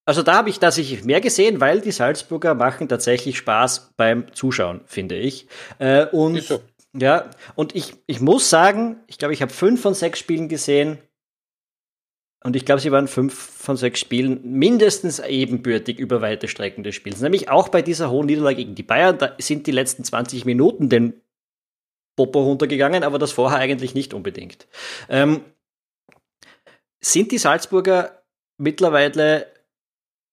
also 0.06 0.24
da 0.24 0.36
habe 0.36 0.50
ich 0.50 0.60
tatsächlich 0.60 1.04
mehr 1.04 1.22
gesehen, 1.22 1.60
weil 1.60 1.82
die 1.82 1.92
Salzburger 1.92 2.56
machen 2.56 2.88
tatsächlich 2.88 3.38
Spaß 3.38 3.94
beim 3.98 4.34
Zuschauen, 4.34 4.82
finde 4.86 5.16
ich. 5.16 5.48
Äh, 5.78 6.06
und 6.08 6.42
so. 6.42 6.62
ja, 6.94 7.30
und 7.56 7.76
ich, 7.76 7.96
ich 8.08 8.20
muss 8.22 8.50
sagen, 8.50 8.98
ich 9.08 9.18
glaube, 9.18 9.34
ich 9.34 9.42
habe 9.42 9.52
fünf 9.52 9.82
von 9.82 9.94
sechs 9.94 10.20
Spielen 10.20 10.48
gesehen. 10.48 11.00
Und 12.42 12.56
ich 12.56 12.66
glaube, 12.66 12.80
sie 12.80 12.92
waren 12.92 13.08
fünf 13.08 13.34
von 13.34 13.76
sechs 13.76 14.00
Spielen 14.00 14.40
mindestens 14.44 15.20
ebenbürtig 15.20 16.00
über 16.00 16.22
weite 16.22 16.48
Strecken 16.48 16.84
des 16.84 16.96
Spiels. 16.96 17.20
Nämlich 17.22 17.50
auch 17.50 17.68
bei 17.68 17.82
dieser 17.82 18.10
hohen 18.10 18.28
Niederlage 18.28 18.58
gegen 18.58 18.76
die 18.76 18.84
Bayern, 18.84 19.18
da 19.18 19.36
sind 19.40 19.68
die 19.68 19.72
letzten 19.72 20.06
20 20.06 20.46
Minuten 20.46 20.88
den 20.88 21.22
Popo 22.16 22.42
runtergegangen, 22.44 23.04
aber 23.04 23.20
das 23.20 23.34
vorher 23.34 23.60
eigentlich 23.60 23.94
nicht 23.94 24.14
unbedingt. 24.14 24.68
Ähm, 25.10 25.44
sind 27.02 27.32
die 27.32 27.38
Salzburger 27.38 28.24
mittlerweile 28.58 29.48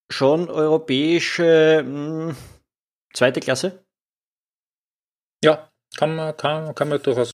schon 0.09 0.49
europäische 0.49 1.83
mh, 1.85 2.29
hm, 2.29 2.37
zweite 3.13 3.39
Klasse? 3.41 3.85
Ja, 5.43 5.69
kann 5.97 6.15
man, 6.15 6.35
kann, 6.35 6.73
kann 6.73 6.89
man 6.89 7.01
durchaus. 7.01 7.31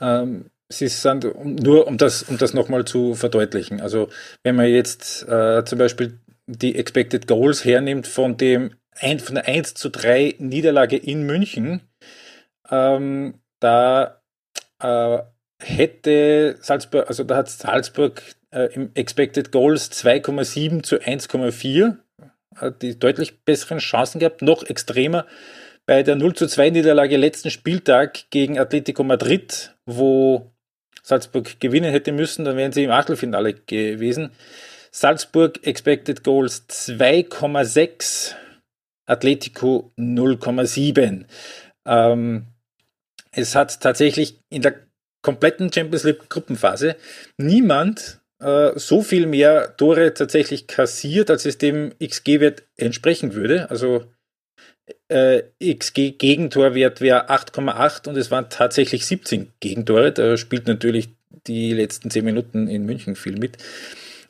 Ähm, 0.00 0.50
Sie 0.70 0.88
sind, 0.88 1.24
nur 1.44 1.86
um 1.86 1.96
das, 1.96 2.22
um 2.24 2.36
das 2.36 2.52
nochmal 2.52 2.84
zu 2.84 3.14
verdeutlichen, 3.14 3.80
also 3.80 4.08
wenn 4.42 4.56
man 4.56 4.66
jetzt 4.66 5.26
äh, 5.26 5.64
zum 5.64 5.78
Beispiel 5.78 6.20
die 6.46 6.76
Expected 6.76 7.26
Goals 7.26 7.64
hernimmt 7.64 8.06
von 8.06 8.36
dem 8.36 8.74
von 9.00 9.36
der 9.36 9.46
1 9.46 9.74
zu 9.74 9.90
3 9.90 10.36
Niederlage 10.38 10.96
in 10.96 11.22
München, 11.22 11.82
ähm, 12.68 13.34
da 13.60 14.20
äh, 14.82 15.18
hätte 15.62 16.56
Salzburg, 16.60 17.08
also 17.08 17.22
da 17.24 17.36
hat 17.36 17.48
Salzburg 17.48 18.22
äh, 18.50 18.72
im 18.74 18.90
Expected 18.94 19.52
Goals 19.52 19.92
2,7 19.92 20.82
zu 20.82 20.96
1,4, 20.96 21.96
hat 22.56 22.82
die 22.82 22.98
deutlich 22.98 23.44
besseren 23.44 23.78
Chancen 23.78 24.18
gehabt, 24.18 24.42
noch 24.42 24.64
extremer 24.64 25.26
bei 25.86 26.02
der 26.02 26.16
0 26.16 26.34
zu 26.34 26.46
2 26.46 26.70
Niederlage 26.70 27.16
letzten 27.16 27.50
Spieltag 27.50 28.30
gegen 28.30 28.58
Atletico 28.58 29.04
Madrid, 29.04 29.74
wo 29.86 30.52
Salzburg 31.08 31.58
gewinnen 31.58 31.90
hätte 31.90 32.12
müssen, 32.12 32.44
dann 32.44 32.58
wären 32.58 32.72
sie 32.72 32.84
im 32.84 32.90
Achtelfinale 32.90 33.54
gewesen. 33.54 34.30
Salzburg 34.90 35.66
Expected 35.66 36.22
Goals 36.22 36.68
2,6, 36.68 38.34
Atletico 39.06 39.90
0,7. 39.96 41.24
Ähm, 41.86 42.46
es 43.30 43.54
hat 43.54 43.80
tatsächlich 43.80 44.38
in 44.50 44.60
der 44.60 44.74
kompletten 45.22 45.72
Champions 45.72 46.04
League 46.04 46.28
Gruppenphase 46.28 46.96
niemand 47.38 48.20
äh, 48.42 48.72
so 48.78 49.00
viel 49.00 49.26
mehr 49.26 49.78
Tore 49.78 50.12
tatsächlich 50.12 50.66
kassiert, 50.66 51.30
als 51.30 51.46
es 51.46 51.56
dem 51.56 51.94
XG-Wert 52.00 52.64
entsprechen 52.76 53.32
würde. 53.32 53.70
Also 53.70 54.04
äh, 55.08 55.42
XG-Gegentorwert 55.62 57.00
wäre 57.00 57.30
8,8 57.30 58.08
und 58.08 58.16
es 58.16 58.30
waren 58.30 58.50
tatsächlich 58.50 59.06
17 59.06 59.52
Gegentore. 59.60 60.12
Da 60.12 60.36
spielt 60.36 60.66
natürlich 60.66 61.10
die 61.46 61.72
letzten 61.72 62.10
10 62.10 62.24
Minuten 62.24 62.68
in 62.68 62.84
München 62.84 63.16
viel 63.16 63.38
mit. 63.38 63.58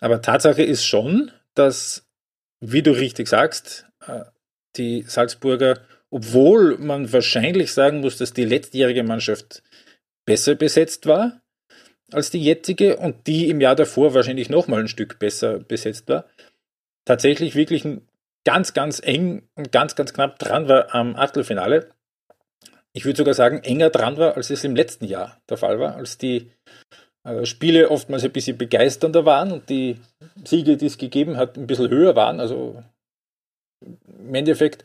Aber 0.00 0.22
Tatsache 0.22 0.62
ist 0.62 0.84
schon, 0.84 1.30
dass, 1.54 2.06
wie 2.60 2.82
du 2.82 2.92
richtig 2.92 3.28
sagst, 3.28 3.86
äh, 4.06 4.24
die 4.76 5.02
Salzburger, 5.02 5.80
obwohl 6.10 6.78
man 6.78 7.12
wahrscheinlich 7.12 7.72
sagen 7.72 8.00
muss, 8.00 8.16
dass 8.16 8.32
die 8.32 8.44
letztjährige 8.44 9.02
Mannschaft 9.02 9.62
besser 10.24 10.54
besetzt 10.54 11.06
war, 11.06 11.40
als 12.12 12.30
die 12.30 12.42
jetzige 12.42 12.96
und 12.96 13.26
die 13.26 13.48
im 13.48 13.60
Jahr 13.60 13.74
davor 13.74 14.14
wahrscheinlich 14.14 14.48
nochmal 14.48 14.80
ein 14.80 14.88
Stück 14.88 15.18
besser 15.18 15.58
besetzt 15.58 16.08
war, 16.08 16.26
tatsächlich 17.04 17.54
wirklich 17.54 17.84
ganz, 18.48 18.72
ganz 18.72 18.98
eng 19.04 19.42
und 19.56 19.72
ganz, 19.72 19.94
ganz 19.94 20.14
knapp 20.14 20.38
dran 20.38 20.68
war 20.68 20.94
am 20.94 21.16
Achtelfinale. 21.16 21.90
Ich 22.94 23.04
würde 23.04 23.18
sogar 23.18 23.34
sagen, 23.34 23.62
enger 23.62 23.90
dran 23.90 24.16
war, 24.16 24.38
als 24.38 24.48
es 24.48 24.64
im 24.64 24.74
letzten 24.74 25.04
Jahr 25.04 25.38
der 25.50 25.58
Fall 25.58 25.78
war, 25.78 25.96
als 25.96 26.16
die 26.16 26.50
äh, 27.24 27.44
Spiele 27.44 27.90
oftmals 27.90 28.24
ein 28.24 28.32
bisschen 28.32 28.56
begeisternder 28.56 29.26
waren 29.26 29.52
und 29.52 29.68
die 29.68 30.00
Siege, 30.46 30.78
die 30.78 30.86
es 30.86 30.96
gegeben 30.96 31.36
hat, 31.36 31.58
ein 31.58 31.66
bisschen 31.66 31.90
höher 31.90 32.16
waren. 32.16 32.40
Also 32.40 32.82
im 34.18 34.34
Endeffekt 34.34 34.82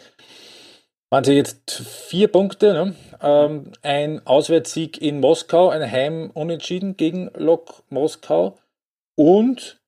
waren 1.10 1.24
sie 1.24 1.32
jetzt 1.32 1.72
vier 1.72 2.28
Punkte. 2.28 2.74
Ne? 2.74 2.96
Ähm, 3.22 3.72
ein 3.82 4.28
Auswärtssieg 4.28 5.02
in 5.02 5.22
Moskau, 5.22 5.70
ein 5.70 5.90
Heim-Unentschieden 5.90 6.98
gegen 6.98 7.32
Lok 7.34 7.84
Moskau 7.90 8.60
und 9.16 9.80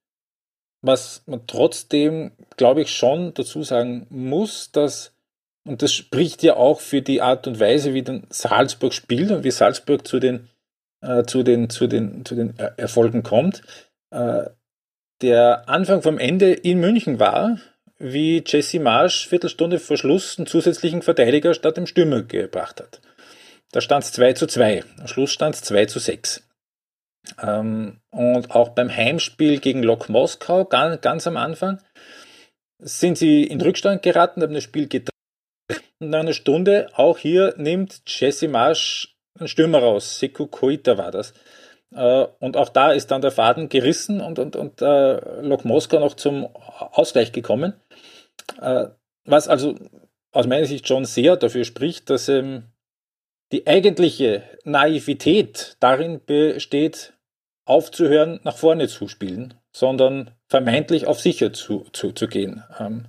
was 0.85 1.23
man 1.25 1.47
trotzdem, 1.47 2.31
glaube 2.57 2.81
ich, 2.81 2.95
schon 2.95 3.33
dazu 3.33 3.63
sagen 3.63 4.05
muss, 4.09 4.71
dass, 4.71 5.13
und 5.65 5.81
das 5.81 5.93
spricht 5.93 6.43
ja 6.43 6.55
auch 6.55 6.79
für 6.79 7.01
die 7.01 7.21
Art 7.21 7.47
und 7.47 7.59
Weise, 7.59 7.93
wie 7.93 8.03
dann 8.03 8.27
Salzburg 8.29 8.93
spielt 8.93 9.31
und 9.31 9.43
wie 9.43 9.51
Salzburg 9.51 10.07
zu 10.07 10.19
den, 10.19 10.49
äh, 11.01 11.23
zu 11.23 11.43
den, 11.43 11.69
zu 11.69 11.87
den, 11.87 12.25
zu 12.25 12.35
den 12.35 12.57
Erfolgen 12.77 13.23
kommt, 13.23 13.61
äh, 14.11 14.43
der 15.21 15.67
Anfang 15.69 16.01
vom 16.01 16.19
Ende 16.19 16.53
in 16.53 16.79
München 16.79 17.19
war, 17.19 17.57
wie 17.97 18.43
Jesse 18.45 18.79
Marsch 18.79 19.27
Viertelstunde 19.27 19.79
vor 19.79 19.97
Schluss 19.97 20.37
einen 20.37 20.47
zusätzlichen 20.47 21.01
Verteidiger 21.01 21.53
statt 21.53 21.77
dem 21.77 21.87
Stürmer 21.87 22.21
gebracht 22.23 22.81
hat. 22.81 23.01
Da 23.71 23.81
stand 23.81 24.03
es 24.03 24.11
2 24.13 24.33
zu 24.33 24.47
2. 24.47 24.83
Am 24.99 25.07
Schluss 25.07 25.31
stand 25.31 25.55
es 25.55 25.61
2 25.63 25.85
zu 25.85 25.99
6. 25.99 26.43
Ähm, 27.41 27.99
und 28.11 28.51
auch 28.51 28.69
beim 28.69 28.89
Heimspiel 28.89 29.59
gegen 29.59 29.83
Lok 29.83 30.09
Moskau, 30.09 30.65
ganz, 30.65 31.01
ganz 31.01 31.27
am 31.27 31.37
Anfang, 31.37 31.79
sind 32.79 33.17
sie 33.17 33.43
in 33.43 33.61
Rückstand 33.61 34.01
geraten, 34.01 34.41
haben 34.41 34.53
das 34.53 34.63
Spiel 34.63 34.87
gedreht. 34.87 35.09
Und 35.99 36.09
nach 36.09 36.19
einer 36.19 36.33
Stunde, 36.33 36.89
auch 36.95 37.17
hier, 37.17 37.53
nimmt 37.57 38.01
Jesse 38.05 38.47
Marsch 38.47 39.15
einen 39.39 39.47
Stürmer 39.47 39.79
raus. 39.79 40.19
Seku 40.19 40.47
Koita 40.47 40.97
war 40.97 41.11
das. 41.11 41.33
Äh, 41.93 42.27
und 42.39 42.57
auch 42.57 42.69
da 42.69 42.91
ist 42.91 43.11
dann 43.11 43.21
der 43.21 43.31
Faden 43.31 43.69
gerissen 43.69 44.21
und, 44.21 44.39
und, 44.39 44.55
und 44.55 44.81
äh, 44.81 45.41
Lok 45.41 45.65
Moskau 45.65 45.99
noch 45.99 46.15
zum 46.15 46.45
Ausgleich 46.55 47.31
gekommen. 47.31 47.73
Äh, 48.61 48.87
was 49.25 49.47
also 49.47 49.75
aus 50.31 50.47
meiner 50.47 50.65
Sicht 50.65 50.87
schon 50.87 51.05
sehr 51.05 51.37
dafür 51.37 51.63
spricht, 51.63 52.09
dass 52.09 52.29
ähm, 52.29 52.65
die 53.51 53.65
eigentliche 53.67 54.43
Naivität 54.63 55.77
darin 55.79 56.21
besteht, 56.25 57.13
aufzuhören, 57.65 58.39
nach 58.43 58.57
vorne 58.57 58.87
zu 58.87 59.07
spielen, 59.07 59.55
sondern 59.71 60.31
vermeintlich 60.47 61.07
auf 61.07 61.19
sicher 61.19 61.51
zu, 61.51 61.85
zu, 61.91 62.11
zu 62.11 62.27
gehen. 62.27 62.63
Ähm, 62.79 63.07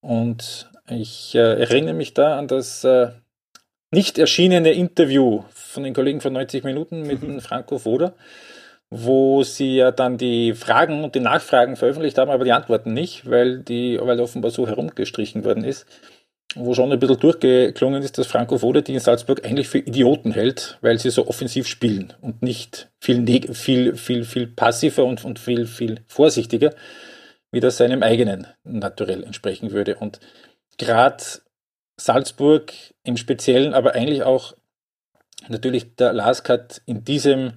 und 0.00 0.70
ich 0.88 1.34
äh, 1.34 1.60
erinnere 1.60 1.94
mich 1.94 2.14
da 2.14 2.38
an 2.38 2.48
das 2.48 2.84
äh, 2.84 3.10
nicht 3.92 4.18
erschienene 4.18 4.72
Interview 4.72 5.44
von 5.50 5.82
den 5.82 5.94
Kollegen 5.94 6.20
von 6.20 6.32
90 6.32 6.64
Minuten 6.64 7.02
mit 7.02 7.22
mhm. 7.22 7.40
Franco 7.40 7.78
Foda, 7.78 8.14
wo 8.88 9.42
sie 9.42 9.76
ja 9.76 9.90
dann 9.90 10.16
die 10.16 10.54
Fragen 10.54 11.04
und 11.04 11.14
die 11.14 11.20
Nachfragen 11.20 11.76
veröffentlicht 11.76 12.18
haben, 12.18 12.30
aber 12.30 12.44
die 12.44 12.52
Antworten 12.52 12.92
nicht, 12.92 13.28
weil 13.28 13.60
die, 13.60 13.98
weil 14.00 14.20
offenbar 14.20 14.50
so 14.50 14.66
herumgestrichen 14.66 15.44
worden 15.44 15.64
ist. 15.64 15.86
Wo 16.56 16.74
schon 16.74 16.90
ein 16.90 16.98
bisschen 16.98 17.20
durchgeklungen 17.20 18.02
ist, 18.02 18.18
dass 18.18 18.26
Franco 18.26 18.58
Foda 18.58 18.80
die 18.80 18.94
in 18.94 19.00
Salzburg 19.00 19.44
eigentlich 19.44 19.68
für 19.68 19.78
Idioten 19.78 20.32
hält, 20.32 20.78
weil 20.80 20.98
sie 20.98 21.10
so 21.10 21.28
offensiv 21.28 21.68
spielen 21.68 22.12
und 22.20 22.42
nicht 22.42 22.90
viel, 22.98 23.24
viel, 23.54 23.94
viel, 23.94 24.24
viel 24.24 24.46
passiver 24.48 25.04
und, 25.04 25.24
und 25.24 25.38
viel, 25.38 25.66
viel 25.66 26.00
vorsichtiger, 26.08 26.74
wie 27.52 27.60
das 27.60 27.76
seinem 27.76 28.02
eigenen 28.02 28.48
naturell 28.64 29.22
entsprechen 29.22 29.70
würde. 29.70 29.96
Und 29.96 30.18
gerade 30.76 31.22
Salzburg 31.96 32.72
im 33.04 33.16
Speziellen, 33.16 33.72
aber 33.72 33.94
eigentlich 33.94 34.24
auch 34.24 34.54
natürlich 35.48 35.94
der 35.94 36.12
LASK 36.12 36.48
hat 36.48 36.82
in 36.86 37.04
diesem 37.04 37.52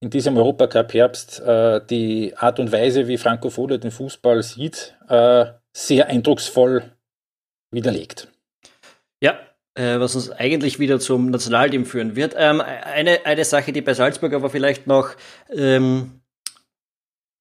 in 0.00 0.10
diesem 0.10 0.36
Europacup-Herbst 0.36 1.40
äh, 1.40 1.80
die 1.88 2.36
Art 2.36 2.60
und 2.60 2.70
Weise, 2.72 3.08
wie 3.08 3.16
Franco 3.16 3.48
Foda 3.48 3.78
den 3.78 3.90
Fußball 3.90 4.42
sieht, 4.42 4.94
äh, 5.08 5.46
sehr 5.72 6.08
eindrucksvoll 6.08 6.82
widerlegt. 7.70 8.28
Ja, 9.24 9.38
äh, 9.74 9.98
was 10.00 10.14
uns 10.14 10.30
eigentlich 10.30 10.78
wieder 10.78 11.00
zum 11.00 11.30
Nationalteam 11.30 11.86
führen 11.86 12.14
wird. 12.14 12.34
Ähm, 12.36 12.60
eine, 12.60 13.24
eine 13.24 13.44
Sache, 13.46 13.72
die 13.72 13.80
bei 13.80 13.94
Salzburg 13.94 14.34
aber 14.34 14.50
vielleicht 14.50 14.86
noch 14.86 15.12
ähm, 15.50 16.20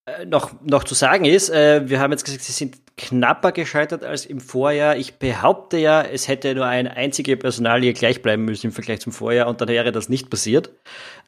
äh, 0.06 0.26
noch, 0.26 0.54
noch 0.62 0.86
zu 0.86 0.96
sagen 0.96 1.26
ist, 1.26 1.50
äh, 1.50 1.90
wir 1.90 2.00
haben 2.00 2.12
jetzt 2.12 2.24
gesagt, 2.24 2.44
sie 2.44 2.54
sind 2.54 2.78
knapper 2.96 3.52
gescheitert 3.52 4.06
als 4.06 4.26
im 4.26 4.40
Vorjahr. 4.40 4.96
Ich 4.96 5.16
behaupte 5.16 5.78
ja, 5.78 6.02
es 6.02 6.30
hätte 6.30 6.56
nur 6.56 6.66
eine 6.66 6.96
einzige 6.96 7.36
Personalie 7.36 7.92
gleich 7.92 8.22
bleiben 8.22 8.46
müssen 8.46 8.68
im 8.68 8.72
Vergleich 8.72 9.02
zum 9.02 9.12
Vorjahr 9.12 9.48
und 9.48 9.60
dann 9.60 9.68
wäre 9.68 9.92
das 9.92 10.08
nicht 10.08 10.30
passiert. 10.30 10.72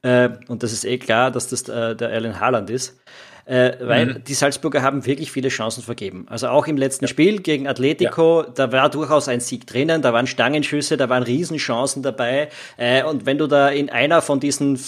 Äh, 0.03 0.29
und 0.47 0.63
das 0.63 0.71
ist 0.71 0.85
eh 0.85 0.97
klar, 0.99 1.31
dass 1.31 1.49
das 1.49 1.67
äh, 1.67 1.97
der 1.97 2.11
Erlen 2.11 2.39
Haaland 2.39 2.69
ist. 2.69 2.97
Äh, 3.45 3.73
weil 3.79 4.05
mhm. 4.07 4.23
die 4.23 4.33
Salzburger 4.33 4.81
haben 4.81 5.05
wirklich 5.05 5.31
viele 5.31 5.49
Chancen 5.49 5.83
vergeben. 5.83 6.25
Also 6.29 6.47
auch 6.47 6.65
im 6.67 6.77
letzten 6.77 7.05
ja. 7.05 7.09
Spiel 7.09 7.41
gegen 7.41 7.67
Atletico, 7.67 8.41
ja. 8.41 8.49
da 8.49 8.71
war 8.71 8.89
durchaus 8.89 9.27
ein 9.27 9.39
Sieg 9.39 9.67
drinnen, 9.67 10.01
da 10.01 10.13
waren 10.13 10.25
Stangenschüsse, 10.25 10.97
da 10.97 11.09
waren 11.09 11.23
Riesenchancen 11.23 12.01
dabei. 12.01 12.49
Äh, 12.77 13.03
und 13.03 13.25
wenn 13.25 13.37
du 13.37 13.47
da 13.47 13.69
in 13.69 13.89
einer 13.89 14.21
von 14.21 14.39
diesen 14.39 14.79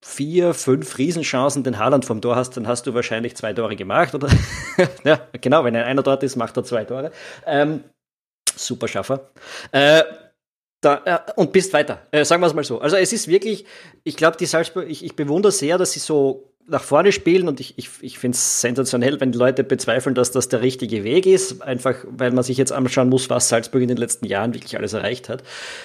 vier, 0.00 0.54
fünf 0.54 0.96
Riesenchancen 0.98 1.64
den 1.64 1.78
Haaland 1.78 2.04
vom 2.04 2.20
Tor 2.20 2.36
hast, 2.36 2.56
dann 2.56 2.66
hast 2.66 2.86
du 2.86 2.94
wahrscheinlich 2.94 3.36
zwei 3.36 3.52
Tore 3.52 3.76
gemacht. 3.76 4.14
Oder? 4.14 4.28
ja, 5.04 5.20
genau, 5.40 5.64
wenn 5.64 5.76
einer 5.76 6.02
dort 6.02 6.22
ist, 6.22 6.36
macht 6.36 6.56
er 6.56 6.64
zwei 6.64 6.84
Tore. 6.84 7.10
Ähm, 7.44 7.84
super 8.54 8.88
Schaffer. 8.88 9.30
Äh, 9.72 10.04
da, 10.80 11.02
äh, 11.04 11.32
und 11.36 11.52
bist 11.52 11.72
weiter. 11.72 12.02
Äh, 12.12 12.24
sagen 12.24 12.40
wir 12.40 12.46
es 12.46 12.54
mal 12.54 12.64
so. 12.64 12.80
Also 12.80 12.96
es 12.96 13.12
ist 13.12 13.28
wirklich, 13.28 13.66
ich 14.04 14.16
glaube, 14.16 14.36
die 14.36 14.46
Salzburg, 14.46 14.86
ich, 14.88 15.04
ich 15.04 15.16
bewundere 15.16 15.52
sehr, 15.52 15.76
dass 15.76 15.92
sie 15.92 16.00
so 16.00 16.55
nach 16.68 16.82
vorne 16.82 17.12
spielen 17.12 17.48
und 17.48 17.60
ich, 17.60 17.74
ich, 17.76 17.90
ich 18.00 18.18
finde 18.18 18.36
es 18.36 18.60
sensationell, 18.60 19.20
wenn 19.20 19.32
die 19.32 19.38
Leute 19.38 19.62
bezweifeln, 19.62 20.14
dass 20.14 20.32
das 20.32 20.48
der 20.48 20.62
richtige 20.62 21.04
Weg 21.04 21.26
ist, 21.26 21.62
einfach 21.62 21.96
weil 22.08 22.32
man 22.32 22.42
sich 22.42 22.56
jetzt 22.56 22.72
anschauen 22.72 23.08
muss, 23.08 23.30
was 23.30 23.48
Salzburg 23.48 23.82
in 23.82 23.88
den 23.88 23.96
letzten 23.96 24.26
Jahren 24.26 24.52
wirklich 24.54 24.76
alles 24.76 24.92
erreicht 24.92 25.28
hat. 25.28 25.44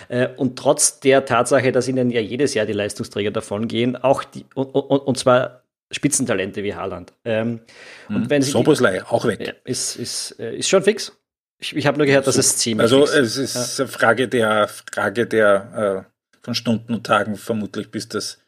Äh, 0.09 0.29
und 0.37 0.57
trotz 0.57 0.99
der 0.99 1.25
Tatsache, 1.25 1.71
dass 1.71 1.87
ihnen 1.87 2.09
ja 2.09 2.19
jedes 2.19 2.53
Jahr 2.53 2.65
die 2.65 2.73
Leistungsträger 2.73 3.31
davon 3.31 3.67
gehen, 3.67 3.95
auch 3.95 4.23
die, 4.23 4.45
und, 4.55 4.65
und, 4.73 4.99
und 4.99 5.17
zwar 5.17 5.63
Spitzentalente 5.91 6.63
wie 6.63 6.73
Haaland. 6.73 7.13
Ähm, 7.25 7.61
und 8.09 8.21
mhm. 8.21 8.29
wenn 8.29 8.41
sie 8.41 8.51
Soboslei, 8.51 9.03
auch 9.03 9.25
weg. 9.25 9.61
Ist, 9.65 9.97
ist, 9.97 10.39
äh, 10.39 10.55
ist 10.55 10.69
schon 10.69 10.83
fix. 10.83 11.15
Ich, 11.59 11.75
ich 11.75 11.85
habe 11.85 11.97
nur 11.97 12.07
gehört, 12.07 12.25
dass 12.25 12.37
es 12.37 12.57
ziemlich 12.57 12.81
Also 12.81 13.03
es 13.03 13.37
ist 13.37 13.77
ja. 13.77 13.83
eine 13.83 13.91
Frage 13.91 14.27
der, 14.27 14.67
Frage 14.67 15.27
der 15.27 16.07
äh, 16.07 16.41
von 16.41 16.55
Stunden 16.55 16.95
und 16.95 17.05
Tagen 17.05 17.35
vermutlich, 17.35 17.91
bis 17.91 18.09
das 18.09 18.39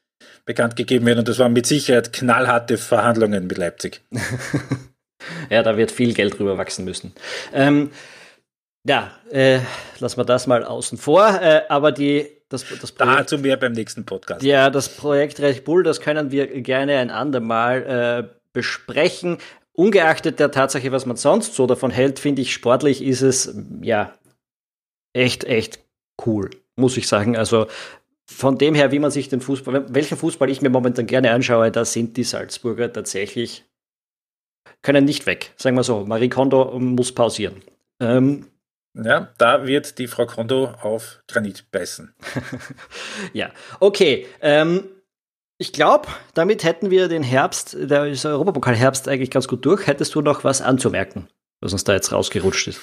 bekannt 0.46 0.76
gegeben 0.76 1.06
wird. 1.06 1.20
Und 1.20 1.28
das 1.28 1.40
waren 1.40 1.54
mit 1.54 1.66
Sicherheit 1.66 2.14
knallharte 2.14 2.78
Verhandlungen 2.78 3.48
mit 3.48 3.58
Leipzig. 3.58 4.02
ja, 5.50 5.64
da 5.64 5.78
wird 5.78 5.92
viel 5.92 6.14
Geld 6.14 6.38
drüber 6.38 6.58
wachsen 6.58 6.86
müssen. 6.86 7.14
Ähm, 7.54 7.92
ja, 8.86 9.12
äh, 9.32 9.60
lassen 10.00 10.18
wir 10.18 10.26
das 10.26 10.48
mal 10.48 10.64
außen 10.64 10.98
vor. 10.98 11.40
Äh, 11.42 11.62
aber 11.70 11.92
die, 11.92 12.28
das, 12.50 12.66
das 12.82 12.92
Projekt, 12.92 13.20
Dazu 13.20 13.38
mehr 13.38 13.58
beim 13.58 13.72
nächsten 13.72 14.06
Podcast. 14.06 14.44
Ja, 14.44 14.70
das 14.70 14.90
Projekt 14.90 15.40
Red 15.40 15.64
Bull, 15.64 15.84
das 15.84 16.02
können 16.02 16.32
wir 16.32 16.48
gerne 16.62 16.98
ein 16.98 17.10
andermal 17.10 18.28
äh, 18.30 18.36
besprechen. 18.52 19.38
Ungeachtet 19.72 20.40
der 20.40 20.52
Tatsache, 20.52 20.92
was 20.92 21.06
man 21.06 21.16
sonst 21.16 21.56
so 21.56 21.66
davon 21.66 21.90
hält, 21.90 22.20
finde 22.20 22.42
ich, 22.44 22.54
sportlich 22.54 23.02
ist 23.02 23.22
es 23.22 23.56
ja 23.82 24.14
echt, 25.14 25.46
echt 25.46 25.80
cool, 26.26 26.52
muss 26.76 26.98
ich 26.98 27.08
sagen. 27.08 27.38
Also 27.38 27.68
von 28.26 28.58
dem 28.58 28.74
her, 28.74 28.92
wie 28.92 29.00
man 29.00 29.12
sich 29.12 29.30
den 29.30 29.42
Fußball, 29.42 29.94
welchen 29.94 30.18
Fußball 30.18 30.50
ich 30.50 30.62
mir 30.62 30.70
momentan 30.70 31.08
gerne 31.08 31.32
anschaue, 31.32 31.72
da 31.72 31.86
sind 31.86 32.18
die 32.18 32.24
Salzburger 32.24 32.92
tatsächlich, 32.92 33.66
können 34.82 35.06
nicht 35.06 35.26
weg. 35.26 35.54
Sagen 35.58 35.76
wir 35.76 35.84
so, 35.84 36.06
Marie 36.06 36.30
Kondo 36.30 36.80
muss 36.80 37.14
pausieren. 37.14 37.62
Ähm, 38.00 38.48
ja, 38.96 39.34
da 39.38 39.66
wird 39.66 39.98
die 39.98 40.08
Frau 40.08 40.26
Kondo 40.26 40.66
auf 40.82 41.24
Granit 41.28 41.72
beißen. 41.72 42.14
ja, 43.34 43.52
okay. 43.80 44.28
Ähm, 44.42 44.88
ich 45.58 45.74
glaube, 45.74 46.08
damit 46.34 46.64
hätten 46.64 46.92
wir 46.92 47.08
den 47.08 47.24
Herbst, 47.24 47.76
der 47.80 48.02
Europapokal-Herbst 48.02 49.08
eigentlich 49.08 49.32
ganz 49.32 49.48
gut 49.48 49.66
durch. 49.66 49.88
Hättest 49.88 50.14
du 50.16 50.22
noch 50.22 50.44
was 50.44 50.62
anzumerken, 50.62 51.28
was 51.62 51.74
uns 51.74 51.84
da 51.84 51.94
jetzt 51.94 52.12
rausgerutscht 52.12 52.68
ist? 52.68 52.82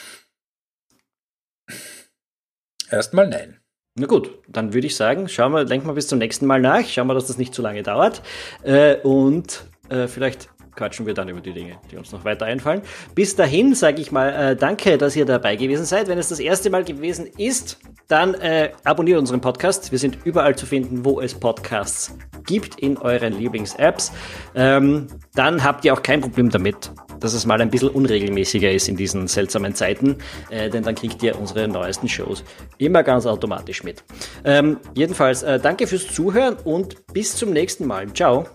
Erstmal 2.91 3.29
nein. 3.29 3.60
Na 3.97 4.07
gut, 4.07 4.31
dann 4.47 4.73
würde 4.73 4.87
ich 4.87 4.95
sagen, 4.95 5.29
schauen 5.29 5.53
wir, 5.53 5.65
denken 5.65 5.89
wir 5.89 5.95
bis 5.95 6.07
zum 6.07 6.19
nächsten 6.19 6.47
Mal 6.47 6.61
nach, 6.61 6.87
schauen 6.87 7.09
wir, 7.09 7.15
dass 7.15 7.27
das 7.27 7.39
nicht 7.39 7.53
zu 7.53 7.61
lange 7.61 7.83
dauert. 7.83 8.23
Äh, 8.63 8.97
und 9.03 9.65
äh, 9.89 10.07
vielleicht 10.07 10.49
quatschen 10.75 11.07
wir 11.07 11.15
dann 11.15 11.29
über 11.29 11.41
die 11.41 11.53
Dinge, 11.53 11.79
die 11.91 11.97
uns 11.97 12.13
noch 12.13 12.25
weiter 12.25 12.47
einfallen. 12.47 12.83
Bis 13.15 13.37
dahin 13.37 13.75
sage 13.75 14.01
ich 14.01 14.13
mal 14.13 14.29
äh, 14.31 14.57
danke, 14.57 14.99
dass 14.99 15.17
ihr 15.17 15.25
dabei 15.25 15.57
gewesen 15.57 15.85
seid. 15.85 16.09
Wenn 16.09 16.19
es 16.19 16.29
das 16.29 16.41
erste 16.41 16.71
Mal 16.71 16.85
gewesen 16.85 17.27
ist, 17.37 17.79
dann 18.09 18.35
äh, 18.35 18.71
abonniert 18.85 19.19
unseren 19.19 19.41
Podcast. 19.41 19.93
Wir 19.93 19.99
sind 19.99 20.19
überall 20.25 20.57
zu 20.57 20.67
finden, 20.67 21.05
wo 21.05 21.21
es 21.21 21.35
Podcasts 21.35 22.17
gibt, 22.45 22.81
in 22.81 22.97
euren 22.99 23.33
Lieblings-Apps. 23.33 24.13
Ähm, 24.55 25.07
dann 25.35 25.63
habt 25.63 25.85
ihr 25.85 25.95
auch 25.95 26.03
kein 26.03 26.21
Problem 26.21 26.51
damit, 26.51 26.91
dass 27.21 27.35
es 27.35 27.47
mal 27.47 27.61
ein 27.61 27.71
bisschen 27.71 27.91
unregelmäßiger 27.91 28.71
ist 28.73 28.89
in 28.89 28.97
diesen 28.97 29.29
seltsamen 29.29 29.75
Zeiten, 29.75 30.17
äh, 30.49 30.71
denn 30.71 30.83
dann 30.83 30.95
kriegt 30.95 31.23
ihr 31.23 31.39
unsere 31.39 31.69
neuesten 31.69 32.09
Shows 32.09 32.43
immer 32.79 33.03
ganz 33.03 33.27
automatisch 33.27 33.85
mit. 33.85 34.03
Ähm, 34.45 34.79
jedenfalls, 34.95 35.43
äh, 35.43 35.61
danke 35.61 35.87
fürs 35.87 36.13
Zuhören 36.13 36.57
und 36.65 37.07
bis 37.13 37.37
zum 37.37 37.53
nächsten 37.53 37.87
Mal. 37.87 38.13
Ciao. 38.13 38.47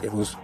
Servus. 0.00 0.36